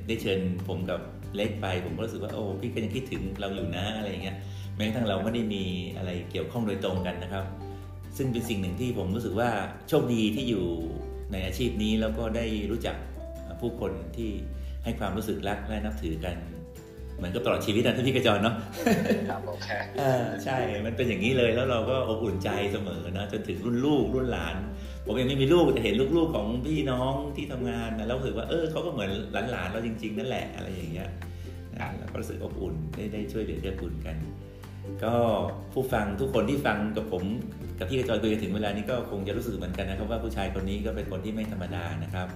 [0.06, 1.00] ได้เชิญผมกับ
[1.36, 4.36] เล็กไป ผมก็รู้สึกว่าโอ้พี่ก็ยังคิดถึงเราอยู่นะอะไรอย่างเงี้ย
[4.76, 5.64] แม้กระทั่งเราไม่ได้มี
[5.96, 7.44] อะไรเกี่ยวข้องโดยตรงกันนะครับ
[8.16, 9.50] ซึ่งเป็นสิ่งหนึ่งที่ผมรู้สึกว่า
[9.88, 10.64] โชคดีที่อยู่
[11.32, 12.96] ในอาชีพนี้แล้วก็ได้รู้จัก
[13.60, 14.30] ผู้คนที่
[14.84, 16.36] ให้ความรู้สึกรักและนับถือกัน
[17.16, 18.54] เหมือนกับตลอดชีวิตนะที่พี่กระจรเนาะ
[19.30, 24.56] ครับโอเคเออใช่ มันเป็นอย่างนี้เลยแล้วเราก็อบอุ่นใจเสมอนะจนถึงรุ่นลูกรุ่นหลาน
[25.06, 29.10] ผมยังไม่มีลูกแต่เห็นลูกๆของพี่น้องที่ทำงานนะแล้วรู้สึกว่าเออเขาก็เหมือน
[29.50, 31.08] หลานๆเราจริง ๆ นั่นแหละอะไรอย่างเงี้ย
[31.78, 34.16] นะแล้วก็รู้สึกอบอุ่นได้ได้ช่วยเหลือเกื้อกูลกัน
[35.04, 35.14] ก็
[35.72, 37.22] ผู้ฟังทุกคนที่ฟังกับผม
[37.78, 42.28] กับพี่กระจอยคุยกันถึงเวลานี้ก็คงจะรู้สึกเหมือนกันนะครับ ว่าผู้ชายคนนี้ก็เป็นคนที่ไม่ธรรมดานะครับ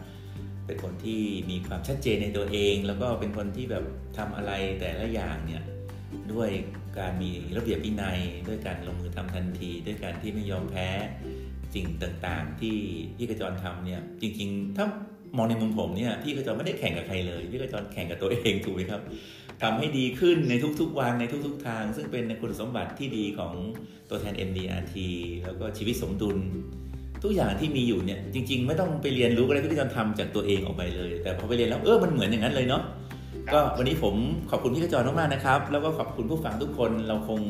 [0.67, 3.85] เป็นคนที่มีความชัดเจนในตัวเอง แล้วก็เป็นคนที่แบบ
[4.19, 5.63] ทำอะไรแต่ละอย่างเนี่ย
[6.33, 6.51] ด้วย
[6.99, 10.89] การมีระเบียบวินัย ด้วยการลงมือทำทันที ด้วยการที่ไม่ยอมแพ้
[11.75, 12.77] สิ่งต่างๆ ที่
[13.17, 14.87] พี่กระจรทำเนี่ย จริง ๆ ถ้า
[15.37, 19.01] มองในมุมผมเนี่ยพี่กระจรไม่ได้แข่งกับใครเลยพี่กระจรแข่งกับตัวเองถูกไหมครับ
[19.63, 23.53] ทำให้ดีขึ้นในทุกๆวันในทุก ๆ ทาง ซึ่งเป็นคุณสมบัติที่ดีของ
[24.11, 24.95] ตัวแทน MDRT
[25.45, 26.37] แล้วก็ชีวิตสมดุล
[27.23, 32.83] ทุกอย่างที่มีอยู่เนี่ยจริง ๆ ไม่ต้องไปเรียนรู้อะไรที่พี่กระจรทำจากตัวเองออกไปเลย แต่พอไปเรียนแล้วเออมันเหมือนอย่างนั้นเลยเนาะ
[33.53, 34.15] ก็วันนี้ผม
[34.51, 37.41] ขอบคุณพี่กระจรมากๆนะครับ แล้วก็ขอบคุณผู้ฟังทุกคนเราคง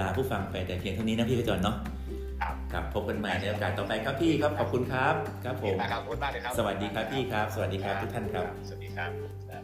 [0.00, 1.76] ลาผู้ฟังไปแต่เพียงเท่านี้นะพี่กระจรเนาะ
[2.42, 9.61] ครับครับพบกันใหม่ในโอกาสต่อไปครับพี่ครับขอบคุณครับ ครับผมขอบคุณมากเลยครับ สวัสดีครับพี่ครับ สวัสดีครับทุกท่านครับ สวัสดีครับ